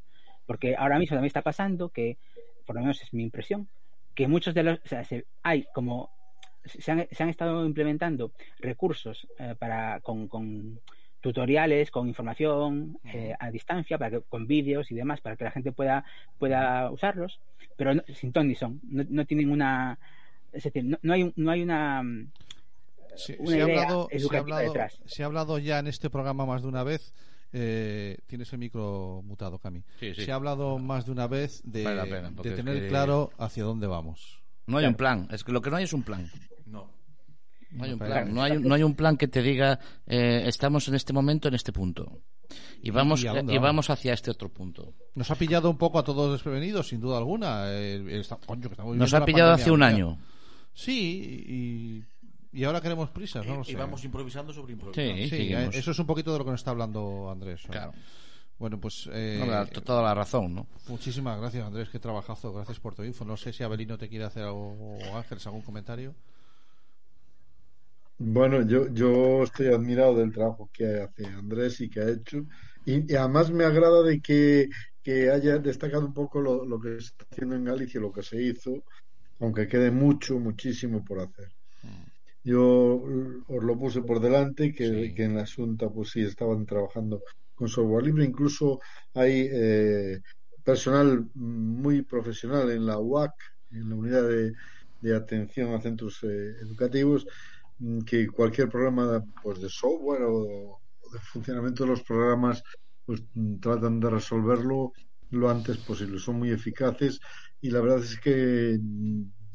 Porque 0.45 0.75
ahora 0.77 0.97
mismo 0.99 1.15
también 1.15 1.27
está 1.27 1.41
pasando 1.41 1.89
que, 1.89 2.17
por 2.65 2.75
lo 2.75 2.81
menos 2.81 3.01
es 3.01 3.13
mi 3.13 3.23
impresión, 3.23 3.67
que 4.15 4.27
muchos 4.27 4.53
de 4.53 4.63
los, 4.63 4.79
o 4.79 4.87
sea, 4.87 5.03
se- 5.03 5.25
hay 5.41 5.65
como 5.73 6.09
se 6.65 6.91
han, 6.91 7.07
se 7.11 7.23
han 7.23 7.27
estado 7.29 7.65
implementando 7.65 8.31
recursos 8.59 9.27
eh, 9.39 9.55
para 9.59 9.99
con, 9.99 10.29
con 10.29 10.79
tutoriales, 11.23 11.89
con 11.89 12.07
información 12.07 12.99
eh, 13.05 13.33
a 13.39 13.49
distancia, 13.49 13.97
para 13.97 14.11
que, 14.11 14.21
con 14.21 14.45
vídeos 14.45 14.91
y 14.91 14.95
demás, 14.95 15.21
para 15.21 15.35
que 15.37 15.45
la 15.45 15.51
gente 15.51 15.71
pueda 15.71 16.03
pueda 16.37 16.91
usarlos, 16.91 17.39
pero 17.77 17.95
no- 17.95 18.03
sin 18.13 18.31
ton 18.33 18.47
ni 18.47 18.55
son. 18.55 18.79
No, 18.83 19.03
no 19.09 19.25
tienen 19.25 19.49
una, 19.49 19.97
es 20.51 20.63
decir, 20.65 20.83
no, 20.83 20.99
no 21.01 21.13
hay 21.13 21.23
un- 21.23 21.33
no 21.37 21.49
hay 21.51 21.63
una 21.63 22.03
mm, 22.03 22.27
Se, 23.15 23.37
una 23.39 23.49
se 23.51 23.61
ha 23.61 23.63
hablado, 23.63 24.07
se, 24.11 24.35
ha 24.35 24.39
hablado, 24.39 24.61
detrás. 24.63 24.99
se 25.05 25.23
ha 25.23 25.25
hablado 25.25 25.57
ya 25.59 25.79
en 25.79 25.87
este 25.87 26.09
programa 26.09 26.45
más 26.45 26.61
de 26.61 26.67
una 26.67 26.83
vez. 26.83 27.13
eh, 27.55 28.17
tienes 28.25 28.51
el 28.51 28.57
micro 28.59 29.21
mutado, 29.23 29.59
Cami. 29.59 29.83
Sí, 29.99 30.15
sí. 30.15 30.25
Se 30.25 30.31
ha 30.31 30.35
hablado 30.35 30.79
más 30.79 31.05
de 31.05 31.11
una 31.11 31.27
vez 31.27 31.61
de, 31.63 31.83
Vale 31.83 32.03
pena, 32.09 32.31
es 32.43 32.55
tener 32.55 32.81
que- 32.81 32.87
claro 32.87 33.29
hacia 33.37 33.63
dónde 33.63 33.85
vamos. 33.85 34.41
No 34.65 34.79
hay 34.79 34.87
un 34.87 34.95
plan. 34.95 35.27
Es 35.31 35.43
que 35.43 35.51
lo 35.51 35.61
que 35.61 35.69
no 35.69 35.75
hay 35.77 35.83
es 35.83 35.93
un 35.93 36.01
plan. 36.03 36.27
No. 36.65 36.89
No 37.73 37.83
hay 37.83 37.93
un 37.93 37.99
plan. 37.99 38.33
No 38.33 38.41
hay, 38.43 38.59
no 38.59 38.75
hay 38.75 38.83
un 38.83 38.95
plan 38.95 39.17
que 39.17 39.27
te 39.27 39.41
diga 39.41 39.79
eh, 40.07 40.43
estamos 40.47 40.87
en 40.87 40.95
este 40.95 41.13
momento 41.13 41.47
en 41.47 41.55
este 41.55 41.71
punto 41.71 42.21
y 42.81 42.91
vamos 42.91 43.23
¿Y 43.23 43.27
a 43.27 43.39
y, 43.41 43.57
vamos 43.57 43.89
hacia 43.89 44.13
este 44.13 44.31
otro 44.31 44.49
punto. 44.49 44.93
Nos 45.15 45.31
ha 45.31 45.35
pillado 45.35 45.69
un 45.69 45.77
poco 45.77 45.99
a 45.99 46.03
todos 46.03 46.31
desprevenidos, 46.31 46.89
sin 46.89 46.99
duda 46.99 47.17
alguna. 47.17 47.71
El- 47.71 48.09
el- 48.09 48.21
esta- 48.21 48.37
coño, 48.37 48.61
que 48.63 48.73
estamos 48.73 48.95
Nos 48.95 49.13
ha 49.13 49.25
pillado 49.25 49.53
hace 49.53 49.71
un 49.71 49.83
año. 49.83 50.19
Sí, 50.73 52.03
y, 52.51 52.59
y 52.59 52.63
ahora 52.63 52.81
queremos 52.81 53.09
prisas, 53.09 53.45
no 53.45 53.55
lo 53.55 53.61
y, 53.61 53.65
sé. 53.65 53.71
y 53.71 53.75
vamos 53.75 54.03
improvisando 54.03 54.51
sobre 54.53 54.73
improvisando. 54.73 55.21
Sí, 55.23 55.29
Sí, 55.29 55.53
eh, 55.53 55.69
eso 55.71 55.91
es 55.91 55.99
un 55.99 56.05
poquito 56.05 56.31
de 56.33 56.39
lo 56.39 56.45
que 56.45 56.51
nos 56.51 56.59
está 56.61 56.71
hablando 56.71 57.29
Andrés. 57.31 57.61
Claro. 57.69 57.93
Bueno, 58.59 58.79
pues 58.79 59.09
eh, 59.11 59.43
No, 59.45 59.81
toda 59.81 60.01
la 60.01 60.13
razón, 60.13 60.53
¿no? 60.53 60.67
muchísimas 60.87 61.39
gracias, 61.39 61.65
Andrés. 61.65 61.89
Qué 61.89 61.99
trabajazo. 61.99 62.53
Gracias 62.53 62.79
por 62.79 62.95
tu 62.95 63.03
info. 63.03 63.25
No 63.25 63.35
sé 63.37 63.51
si 63.51 63.63
Abelino 63.63 63.97
te 63.97 64.07
quiere 64.09 64.25
hacer 64.25 64.43
algo, 64.43 64.73
o 65.11 65.17
Ángeles 65.17 65.45
algún 65.47 65.61
comentario. 65.61 66.13
Bueno, 68.17 68.61
yo, 68.67 68.87
yo 68.93 69.43
estoy 69.43 69.67
admirado 69.67 70.15
del 70.17 70.31
trabajo 70.31 70.69
que 70.71 70.85
hace 71.01 71.25
Andrés 71.25 71.81
y 71.81 71.89
que 71.89 71.99
ha 72.01 72.09
hecho. 72.09 72.45
Y, 72.85 73.11
y 73.11 73.15
además 73.15 73.51
me 73.51 73.65
agrada 73.65 74.01
de 74.03 74.21
que, 74.21 74.69
que 75.01 75.29
haya 75.29 75.57
destacado 75.59 76.05
un 76.05 76.13
poco 76.13 76.39
lo, 76.41 76.65
lo 76.65 76.79
que 76.79 76.89
se 76.91 76.97
está 77.07 77.25
haciendo 77.31 77.55
en 77.55 77.65
Galicia, 77.65 77.99
lo 77.99 78.11
que 78.11 78.23
se 78.23 78.41
hizo, 78.41 78.83
aunque 79.39 79.67
quede 79.67 79.91
mucho, 79.91 80.39
muchísimo 80.39 81.03
por 81.05 81.19
hacer. 81.21 81.49
Yo 82.43 83.01
mm, 83.05 83.45
os 83.47 83.63
lo 83.63 83.77
puse 83.79 84.01
por 84.03 84.19
delante, 84.21 84.73
que, 84.73 84.85
Sí. 84.89 85.15
que 85.15 85.23
en 85.25 85.35
la 85.35 85.45
Junta 85.47 85.89
pues 85.89 86.11
sí 86.11 86.21
estaban 86.21 86.65
trabajando 86.65 87.23
con 87.55 87.67
software 87.69 88.05
libre. 88.05 88.25
Incluso 88.25 88.79
hay 89.13 89.49
eh, 89.51 90.21
personal 90.63 91.29
muy 91.35 92.03
profesional 92.03 92.71
en 92.71 92.85
la 92.85 92.99
UAC, 92.99 93.33
en 93.71 93.89
la 93.89 93.95
unidad 93.95 94.27
de, 94.29 94.53
de 94.99 95.15
atención 95.15 95.73
a 95.73 95.81
centros 95.81 96.19
eh, 96.23 96.27
educativos, 96.61 97.25
que 98.05 98.27
cualquier 98.27 98.69
programa 98.69 99.23
pues 99.41 99.61
de 99.61 99.69
software 99.69 100.23
o, 100.23 100.79
o 101.01 101.11
de 101.11 101.19
funcionamiento 101.19 101.83
de 101.83 101.89
los 101.89 102.03
programas 102.03 102.63
pues 103.05 103.23
tratan 103.59 103.99
de 103.99 104.09
resolverlo 104.09 104.93
lo 105.29 105.49
antes 105.49 105.77
posible. 105.77 106.19
Son 106.19 106.37
muy 106.37 106.51
eficaces 106.51 107.19
y 107.61 107.69
la 107.69 107.81
verdad 107.81 107.99
es 107.99 108.19
que 108.19 108.79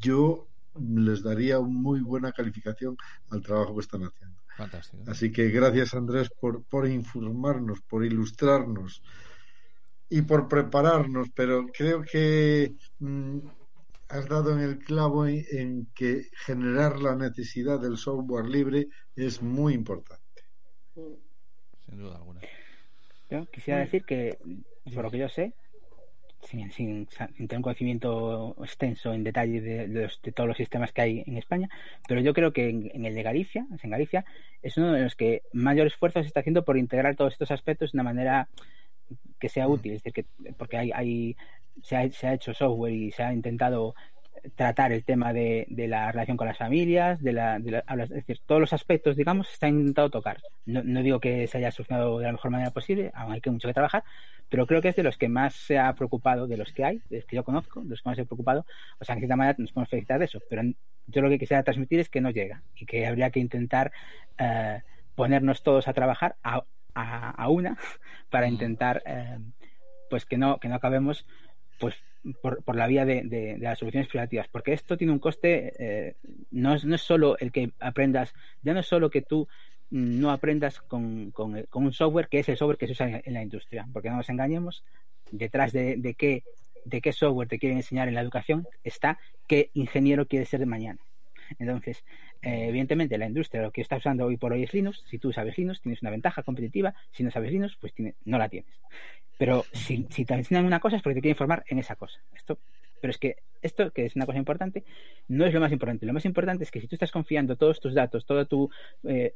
yo 0.01 0.49
les 0.81 1.23
daría 1.23 1.61
muy 1.61 2.01
buena 2.01 2.33
calificación 2.33 2.97
al 3.31 3.43
trabajo 3.43 3.75
que 3.75 3.81
están 3.81 4.03
haciendo. 4.03 4.43
Fantástico. 4.57 5.05
Así 5.07 5.31
que 5.31 5.49
gracias 5.51 5.95
Andrés 5.95 6.29
por, 6.41 6.65
por 6.65 6.89
informarnos, 6.89 7.81
por 7.83 8.05
ilustrarnos 8.05 9.03
y 10.09 10.23
por 10.23 10.49
prepararnos, 10.49 11.29
pero 11.35 11.67
creo 11.67 12.03
que 12.03 12.75
mm, 12.99 13.39
has 14.09 14.29
dado 14.29 14.53
en 14.53 14.61
el 14.61 14.79
clavo 14.79 15.27
en, 15.27 15.45
en 15.53 15.87
que 15.95 16.23
generar 16.47 17.01
la 17.01 17.15
necesidad 17.17 17.81
del 17.81 17.97
software 17.97 18.47
libre 18.47 18.89
es 19.17 19.43
muy 19.43 19.75
importante. 19.75 20.23
Sin 20.95 21.99
duda 21.99 22.17
alguna. 22.17 22.41
Yo 23.31 23.47
quisiera 23.47 23.81
decir 23.81 24.05
que, 24.05 24.39
por 24.95 25.05
lo 25.05 25.11
que 25.11 25.19
yo 25.19 25.29
sé, 25.29 25.53
sin, 26.43 26.71
sin, 26.71 27.09
sin 27.37 27.49
tener 27.49 27.57
un 27.59 27.63
conocimiento 27.63 28.55
extenso 28.63 29.13
en 29.13 29.25
detalle 29.25 29.61
de, 29.61 29.89
de 29.89 30.03
los- 30.05 30.23
de 30.23 30.33
todos 30.33 30.49
los 30.49 30.57
sistemas 30.57 30.93
que 30.93 31.03
hay 31.03 31.25
en 31.27 31.37
España, 31.37 31.69
pero 32.07 32.21
yo 32.21 32.33
creo 32.33 32.53
que 32.53 32.69
en, 32.71 32.91
en 32.95 33.05
el 33.05 33.15
de 33.15 33.23
Galicia, 33.23 33.67
en 33.83 33.91
Galicia, 33.91 34.25
es 34.63 34.77
uno 34.79 34.93
de 34.93 35.03
los 35.03 35.15
que 35.17 35.43
mayor 35.53 35.87
esfuerzo 35.87 36.21
se 36.23 36.29
está 36.29 36.41
haciendo 36.41 36.65
por 36.65 36.79
integrar 36.79 37.17
todos 37.17 37.33
estos 37.33 37.51
aspectos 37.51 37.93
de 37.93 37.97
una 37.97 38.05
manera 38.05 38.49
que 39.41 39.49
sea 39.49 39.69
útil, 39.69 39.93
es 39.93 40.03
decir, 40.03 40.13
que, 40.13 40.53
porque 40.57 40.77
hay, 40.77 40.91
hay 40.93 41.37
se, 41.83 41.97
ha, 41.97 42.11
se 42.11 42.27
ha 42.29 42.35
hecho 42.35 42.55
software 42.55 42.93
y 42.93 43.11
se 43.13 43.23
ha 43.23 43.33
intentado 43.33 43.95
tratar 44.57 44.93
el 44.93 45.05
tema 45.05 45.33
de, 45.33 45.67
de 45.69 45.89
la 45.89 46.11
relación 46.13 46.37
con 46.37 46.47
las 46.47 46.57
familias, 46.59 47.21
de 47.23 47.33
la, 47.33 47.59
de 47.59 47.73
la- 47.73 47.85
es 48.05 48.09
decir, 48.11 48.39
todos 48.47 48.61
los 48.61 48.73
aspectos, 48.73 49.17
digamos, 49.17 49.49
se 49.49 49.55
está 49.55 49.69
intentado 49.69 50.11
tocar. 50.11 50.39
No, 50.65 50.83
no 50.85 51.03
digo 51.03 51.21
que 51.21 51.47
se 51.49 51.59
haya 51.59 51.71
solucionado 51.73 52.19
de 52.19 52.27
la 52.27 52.33
mejor 52.33 52.51
manera 52.51 52.71
posible, 52.71 53.11
aún 53.15 53.33
hay 53.33 53.41
que 53.41 53.51
mucho 53.51 53.69
que 53.69 53.75
trabajar, 53.75 54.05
pero 54.49 54.67
creo 54.67 54.81
que 54.81 54.89
es 54.89 54.97
de 54.97 55.03
los 55.03 55.19
que 55.19 55.29
más 55.29 55.55
se 55.55 55.79
ha 55.79 55.93
preocupado, 55.95 56.47
de 56.47 56.57
los 56.57 56.73
que 56.73 56.85
hay, 56.85 57.03
de 57.11 57.17
los 57.19 57.27
que 57.27 57.37
yo 57.37 57.45
conozco, 57.45 57.83
de 57.83 57.91
los 57.91 58.03
que 58.03 58.09
más 58.09 58.17
se 58.17 58.23
ha 58.23 58.25
preocupado, 58.27 58.65
o 59.01 59.05
sea, 59.05 59.15
en 59.15 59.21
cierta 59.21 59.37
manera 59.37 59.57
nos 59.59 59.73
podemos 59.73 59.91
felicitar 59.91 60.19
de 60.19 60.25
eso, 60.27 60.41
pero 60.49 60.63
yo 61.07 61.21
lo 61.23 61.29
que 61.29 61.39
quisiera 61.39 61.63
transmitir 61.63 62.01
es 62.01 62.09
que 62.09 62.21
no 62.21 62.31
llega 62.31 62.63
y 62.77 62.87
que 62.87 63.07
habría 63.07 63.31
que 63.31 63.41
intentar 63.41 63.93
eh, 64.39 64.83
ponernos 65.15 65.63
todos 65.63 65.89
a 65.89 65.93
trabajar 65.93 66.37
a, 66.43 66.63
a, 66.95 67.31
a 67.31 67.49
una 67.49 67.77
para 68.31 68.47
intentar 68.49 69.03
eh, 69.05 69.39
pues 70.11 70.25
que 70.27 70.39
no, 70.39 70.59
que 70.59 70.69
no 70.69 70.75
acabemos 70.77 71.27
pues 71.79 71.95
por, 72.43 72.63
por 72.65 72.77
la 72.77 72.87
vía 72.87 73.05
de, 73.05 73.23
de, 73.23 73.59
las 73.59 73.79
soluciones 73.79 74.09
privativas, 74.09 74.49
porque 74.49 74.73
esto 74.73 74.97
tiene 74.97 75.13
un 75.13 75.19
coste, 75.19 75.73
eh, 75.79 76.17
no, 76.51 76.75
es, 76.75 76.85
no 76.85 76.95
es 76.95 77.03
solo 77.03 77.39
el 77.39 77.53
que 77.53 77.73
aprendas, 77.81 78.35
ya 78.63 78.75
no 78.75 78.81
es 78.81 78.87
solo 78.87 79.11
que 79.11 79.23
tú 79.23 79.49
no 79.91 80.31
aprendas 80.31 80.81
con, 80.81 81.31
con, 81.31 81.63
con, 81.71 81.85
un 81.85 81.93
software 81.93 82.29
que 82.29 82.41
es 82.41 82.49
el 82.49 82.57
software 82.57 82.77
que 82.77 82.87
se 82.87 82.93
usa 82.93 83.23
en, 83.25 83.35
la 83.35 83.43
industria, 83.43 83.87
porque 83.93 84.11
no 84.11 84.17
nos 84.17 84.29
engañemos, 84.29 84.85
detrás 85.31 85.73
de, 85.73 85.97
de, 85.97 86.15
qué, 86.15 86.45
de 86.85 87.01
qué 87.01 87.13
software 87.13 87.49
te 87.49 87.59
quieren 87.59 87.79
enseñar 87.79 88.09
en 88.09 88.15
la 88.15 88.21
educación 88.21 88.67
está 88.85 89.19
qué 89.47 89.71
ingeniero 89.75 90.27
quiere 90.27 90.45
ser 90.45 90.61
de 90.61 90.67
mañana. 90.67 90.99
Entonces, 91.59 92.05
eh, 92.43 92.69
evidentemente, 92.69 93.19
la 93.19 93.27
industria 93.27 93.63
lo 93.63 93.71
que 93.71 93.81
está 93.81 93.97
usando 93.97 94.27
hoy 94.27 94.37
por 94.37 94.53
hoy 94.53 94.65
es 94.65 94.73
Linux. 94.75 95.05
Si 95.07 95.19
tú 95.19 95.33
sabes 95.33 95.57
Linux, 95.59 95.81
tienes 95.81 96.03
una 96.03 96.11
ventaja 96.11 96.43
competitiva. 96.43 96.95
Si 97.13 97.23
no 97.23 97.31
sabes 97.31 97.53
Linux, 97.53 97.77
pues 97.81 97.95
tiene, 97.95 98.15
no 98.25 98.39
la 98.39 98.49
tienes. 98.49 98.73
Pero 99.39 99.65
si, 99.73 100.07
si, 100.11 100.25
te 100.25 100.35
enseñan 100.35 100.65
una 100.65 100.81
cosa 100.81 100.97
es 100.97 101.03
porque 101.03 101.15
te 101.15 101.21
quieren 101.21 101.35
informar 101.35 101.65
en 101.69 101.79
esa 101.79 101.97
cosa. 101.97 102.21
Esto, 102.35 102.59
pero 103.01 103.11
es 103.11 103.19
que 103.19 103.37
esto, 103.63 103.91
que 103.93 104.05
es 104.05 104.17
una 104.17 104.27
cosa 104.27 104.39
importante, 104.39 104.85
no 105.29 105.45
es 105.45 105.55
lo 105.55 105.61
más 105.61 105.73
importante. 105.73 106.07
Lo 106.07 106.13
más 106.13 106.25
importante 106.25 106.65
es 106.65 106.71
que 106.71 106.81
si 106.81 106.89
tú 106.89 106.97
estás 106.97 107.13
confiando 107.13 107.57
todos 107.57 107.81
tus 107.81 107.95
datos, 107.95 108.27
toda 108.27 108.45
tu, 108.45 108.71
eh, 109.05 109.35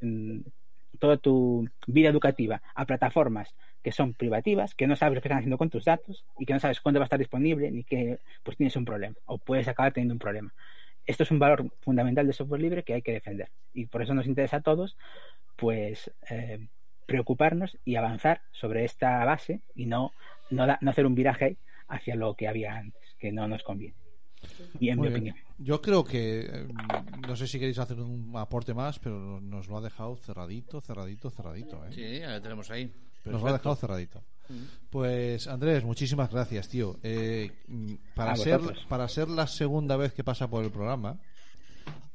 toda 0.98 1.16
tu 1.16 1.68
vida 1.86 2.08
educativa 2.08 2.62
a 2.74 2.84
plataformas 2.84 3.54
que 3.82 3.92
son 3.92 4.14
privativas, 4.14 4.74
que 4.74 4.86
no 4.86 4.94
sabes 4.96 5.16
lo 5.16 5.20
que 5.20 5.28
están 5.28 5.38
haciendo 5.38 5.58
con 5.58 5.70
tus 5.70 5.84
datos 5.84 6.24
y 6.38 6.46
que 6.46 6.52
no 6.52 6.60
sabes 6.60 6.80
cuándo 6.80 7.00
va 7.00 7.04
a 7.04 7.06
estar 7.06 7.18
disponible, 7.18 7.70
ni 7.70 7.82
que 7.82 8.18
pues 8.42 8.56
tienes 8.56 8.76
un 8.76 8.84
problema 8.84 9.16
o 9.26 9.38
puedes 9.38 9.66
acabar 9.66 9.92
teniendo 9.92 10.14
un 10.14 10.20
problema 10.20 10.52
esto 11.06 11.22
es 11.22 11.30
un 11.30 11.38
valor 11.38 11.70
fundamental 11.80 12.26
de 12.26 12.32
software 12.32 12.60
libre 12.60 12.82
que 12.82 12.94
hay 12.94 13.02
que 13.02 13.12
defender 13.12 13.48
y 13.72 13.86
por 13.86 14.02
eso 14.02 14.14
nos 14.14 14.26
interesa 14.26 14.58
a 14.58 14.62
todos 14.62 14.96
pues 15.56 16.10
eh, 16.30 16.68
preocuparnos 17.06 17.78
y 17.84 17.96
avanzar 17.96 18.42
sobre 18.52 18.84
esta 18.84 19.24
base 19.24 19.60
y 19.74 19.86
no, 19.86 20.12
no, 20.50 20.66
da, 20.66 20.78
no, 20.80 20.90
hacer 20.90 21.06
un 21.06 21.14
viraje 21.14 21.56
hacia 21.88 22.14
lo 22.16 22.34
que 22.34 22.48
había 22.48 22.76
antes 22.76 23.02
que 23.18 23.32
no 23.32 23.48
nos 23.48 23.62
conviene 23.62 23.94
Y 24.80 24.88
en 24.88 24.98
Muy 24.98 25.08
mi 25.08 25.20
bien. 25.20 25.34
opinión. 25.34 25.36
Yo 25.58 25.80
creo 25.80 26.02
que, 26.02 26.40
eh, 26.40 26.68
no 27.26 27.36
sé 27.36 27.46
si 27.46 27.58
queréis 27.58 27.78
hacer 27.78 28.00
un 28.00 28.32
aporte 28.36 28.74
más, 28.74 28.98
pero 28.98 29.40
nos 29.40 29.68
lo 29.68 29.76
ha 29.76 29.80
dejado 29.80 30.16
cerradito, 30.16 30.80
cerradito, 30.80 31.30
cerradito. 31.30 31.84
¿eh? 31.86 31.92
Sí, 31.92 32.18
ya 32.18 32.30
lo 32.32 32.42
tenemos 32.42 32.70
ahí. 32.70 32.92
Nos 33.24 33.40
lo 33.40 33.48
ha 33.48 33.52
dejado 33.52 33.76
cerradito. 33.76 34.24
Pues 34.90 35.46
Andrés, 35.46 35.84
muchísimas 35.84 36.30
gracias, 36.30 36.68
tío. 36.68 36.98
Eh, 37.02 37.50
para 38.14 38.36
ser 38.36 38.60
para 38.88 39.08
ser 39.08 39.28
la 39.30 39.46
segunda 39.46 39.96
vez 39.96 40.12
que 40.12 40.22
pasa 40.24 40.48
por 40.48 40.64
el 40.64 40.70
programa, 40.70 41.18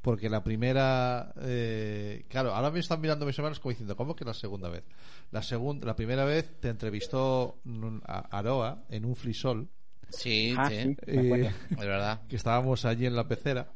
porque 0.02 0.30
la 0.30 0.44
primera, 0.44 1.34
eh, 1.42 2.26
claro, 2.30 2.54
ahora 2.54 2.72
me 2.72 2.80
están 2.80 3.02
mirando 3.02 3.26
mis 3.26 3.38
hermanos 3.38 3.60
como 3.60 3.72
diciendo, 3.72 3.96
¿cómo 3.98 4.16
que 4.16 4.24
la 4.26 4.34
segunda 4.34 4.70
vez? 4.70 4.84
La 5.32 5.42
segunda, 5.42 5.86
la 5.88 5.96
primera 5.96 6.24
vez 6.24 6.60
te 6.60 6.70
entrevistó 6.70 7.58
a 8.06 8.38
Aroa 8.38 8.84
en 8.90 9.06
un 9.06 9.16
frisol, 9.16 9.68
Sí, 10.10 10.54
Ah, 10.58 10.70
sí. 10.70 10.96
eh, 11.06 11.52
Es 11.72 11.78
verdad. 11.78 12.22
que 12.30 12.38
estábamos 12.38 12.86
allí 12.86 13.06
en 13.06 13.16
la 13.16 13.28
pecera. 13.28 13.68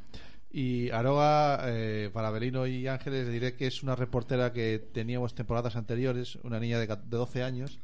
Y 0.49 0.89
Aroa, 0.91 1.59
eh, 1.65 2.09
para 2.13 2.29
Belino 2.31 2.65
y 2.67 2.87
Ángeles, 2.87 3.29
diré 3.29 3.55
que 3.55 3.67
es 3.67 3.83
una 3.83 3.95
reportera 3.97 4.53
que 4.53 4.79
teníamos 4.93 5.33
temporadas 5.35 5.75
anteriores, 5.75 6.35
una 6.43 6.59
niña 6.59 6.79
de 6.79 6.87
12 7.05 7.43
años. 7.43 7.79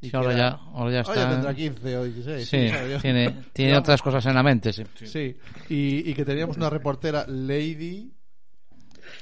Y 0.00 0.10
Sí, 0.10 0.16
ahora 0.16 0.36
ya, 0.36 0.48
ahora 0.50 0.92
ya 0.92 1.00
Ahora 1.00 1.20
está. 1.22 1.30
tendrá 1.30 1.54
15 1.54 1.96
o 1.96 2.04
16. 2.04 2.48
Sí, 2.48 2.68
tiene, 3.02 3.34
tiene 3.52 3.76
otras 3.76 4.00
cosas 4.00 4.24
en 4.26 4.34
la 4.34 4.42
mente, 4.44 4.72
sí. 4.72 4.84
Sí, 4.94 5.36
y, 5.68 6.10
y 6.10 6.14
que 6.14 6.24
teníamos 6.24 6.56
una 6.56 6.70
reportera 6.70 7.24
Lady 7.26 8.12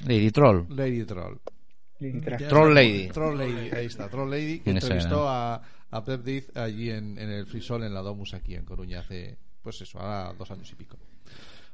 Lady 0.07 0.31
Troll. 0.31 0.67
Lady 0.71 1.05
Troll. 1.05 1.39
Troll 2.49 2.75
Lady. 2.75 3.09
Troll 3.09 3.39
Lady, 3.39 3.71
ahí 3.75 3.87
está, 3.87 4.09
Troll 4.09 4.31
Lady, 4.31 4.59
que 4.59 4.65
¿Quién 4.65 4.77
es 4.77 4.85
entrevistó 4.85 5.27
a, 5.29 5.63
a 5.91 6.05
Pep 6.05 6.23
Diz 6.23 6.55
allí 6.55 6.91
en, 6.91 7.17
en 7.19 7.31
el 7.31 7.47
Frisol, 7.47 7.83
en 7.85 7.95
la 7.95 8.03
Domus, 8.03 8.35
aquí 8.35 8.55
en 8.55 8.65
Coruña, 8.67 9.01
hace, 9.01 9.39
pues 9.63 9.81
eso, 9.81 9.99
ahora 9.99 10.35
dos 10.37 10.51
años 10.51 10.71
y 10.71 10.75
pico. 10.75 10.99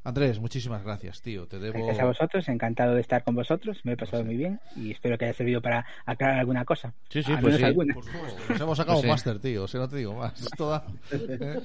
Andrés, 0.04 0.40
muchísimas 0.40 0.82
gracias, 0.82 1.22
tío. 1.22 1.46
Te 1.46 1.60
debo. 1.60 1.78
Gracias 1.84 2.00
a 2.02 2.06
vosotros, 2.06 2.48
encantado 2.48 2.94
de 2.94 3.00
estar 3.00 3.22
con 3.22 3.36
vosotros, 3.36 3.78
me 3.84 3.92
he 3.92 3.96
pasado 3.96 4.24
muy 4.24 4.36
bien 4.36 4.58
y 4.74 4.90
espero 4.90 5.16
que 5.16 5.26
haya 5.26 5.34
servido 5.34 5.62
para 5.62 5.86
aclarar 6.04 6.40
alguna 6.40 6.64
cosa. 6.64 6.92
Sí, 7.08 7.22
sí, 7.22 7.32
pues 7.40 7.56
sí. 7.56 7.62
alguna. 7.64 7.94
Por 7.94 8.04
favor, 8.04 8.28
Nos 8.50 8.60
hemos 8.60 8.78
sacado 8.78 8.96
Pues 8.96 9.00
sí. 9.02 9.06
un 9.06 9.10
máster, 9.12 9.38
tío. 9.38 9.62
O 9.64 9.68
sea, 9.68 9.80
no 9.80 9.88
te 9.88 9.96
digo 9.98 10.14
más. 10.14 10.34
Toda- 10.56 10.84
¿eh? 11.12 11.60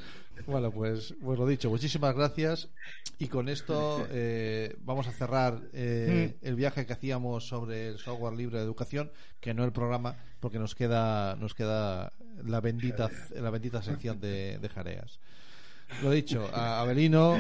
Bueno, 0.46 0.70
pues, 0.70 1.16
pues 1.20 1.40
lo 1.40 1.48
dicho. 1.48 1.70
Muchísimas 1.72 2.14
gracias. 2.16 2.70
Y 3.18 3.28
con 3.28 3.50
esto 3.50 4.06
eh, 4.12 4.76
vamos 4.82 5.08
a 5.08 5.12
cerrar 5.12 5.60
eh, 5.74 6.36
Mm. 6.42 6.46
el 6.46 6.56
viaje 6.56 6.86
que 6.86 6.94
hacíamos 6.94 7.48
sobre 7.48 7.88
el 7.88 7.98
software 7.98 8.34
libre 8.36 8.60
de 8.60 8.64
educación, 8.64 9.12
que 9.40 9.56
no 9.56 9.64
el 9.64 9.72
programa, 9.72 10.16
porque 10.40 10.60
nos 10.60 10.76
queda 10.76 11.36
nos 11.38 11.56
queda 11.56 12.14
la 12.46 12.62
bendita 12.62 13.10
la 13.36 13.50
bendita 13.50 13.82
sección 13.82 14.20
de, 14.20 14.60
de 14.60 14.70
jareas. 14.70 15.20
Lo 16.04 16.12
dicho, 16.12 16.48
a 16.54 16.82
Abelino, 16.82 17.40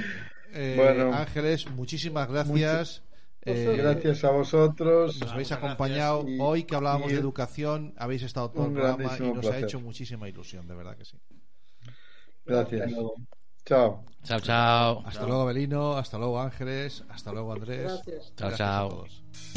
eh, 0.53 0.73
Bueno. 0.77 1.13
Ángeles, 1.13 1.69
muchísimas 1.71 2.27
gracias. 2.29 3.03
Eh, 3.49 3.75
Gracias 3.77 4.25
a 4.25 4.31
vosotros. 4.31 5.21
nos 5.21 5.31
habéis 5.31 5.51
acompañado 5.53 6.27
Y- 6.27 6.37
hoy 6.41 6.63
que 6.65 6.75
hablábamos 6.75 7.09
de 7.11 7.17
educación, 7.17 7.93
habéis 7.97 8.23
estado 8.23 8.51
todo 8.51 8.65
el 8.65 8.73
programa 8.73 9.17
y 9.17 9.21
nos 9.31 9.45
ha 9.47 9.57
hecho 9.59 9.79
muchísima 9.79 10.27
ilusión, 10.27 10.67
de 10.67 10.75
verdad 10.75 10.97
que 10.97 11.05
sí. 11.05 11.17
Gracias. 12.45 12.91
Chao. 13.65 14.03
Chao, 14.23 14.39
chao. 14.41 15.03
Hasta 15.05 15.25
luego, 15.25 15.41
Abelino, 15.43 15.97
hasta 15.97 16.17
luego, 16.17 16.41
Ángeles, 16.41 17.03
hasta 17.09 17.31
luego, 17.31 17.53
Andrés. 17.53 17.83
Gracias. 18.05 18.33
Chao, 18.35 18.47
Gracias 18.49 18.61
a 18.61 18.73
chao. 18.73 18.89
todos. 18.89 19.23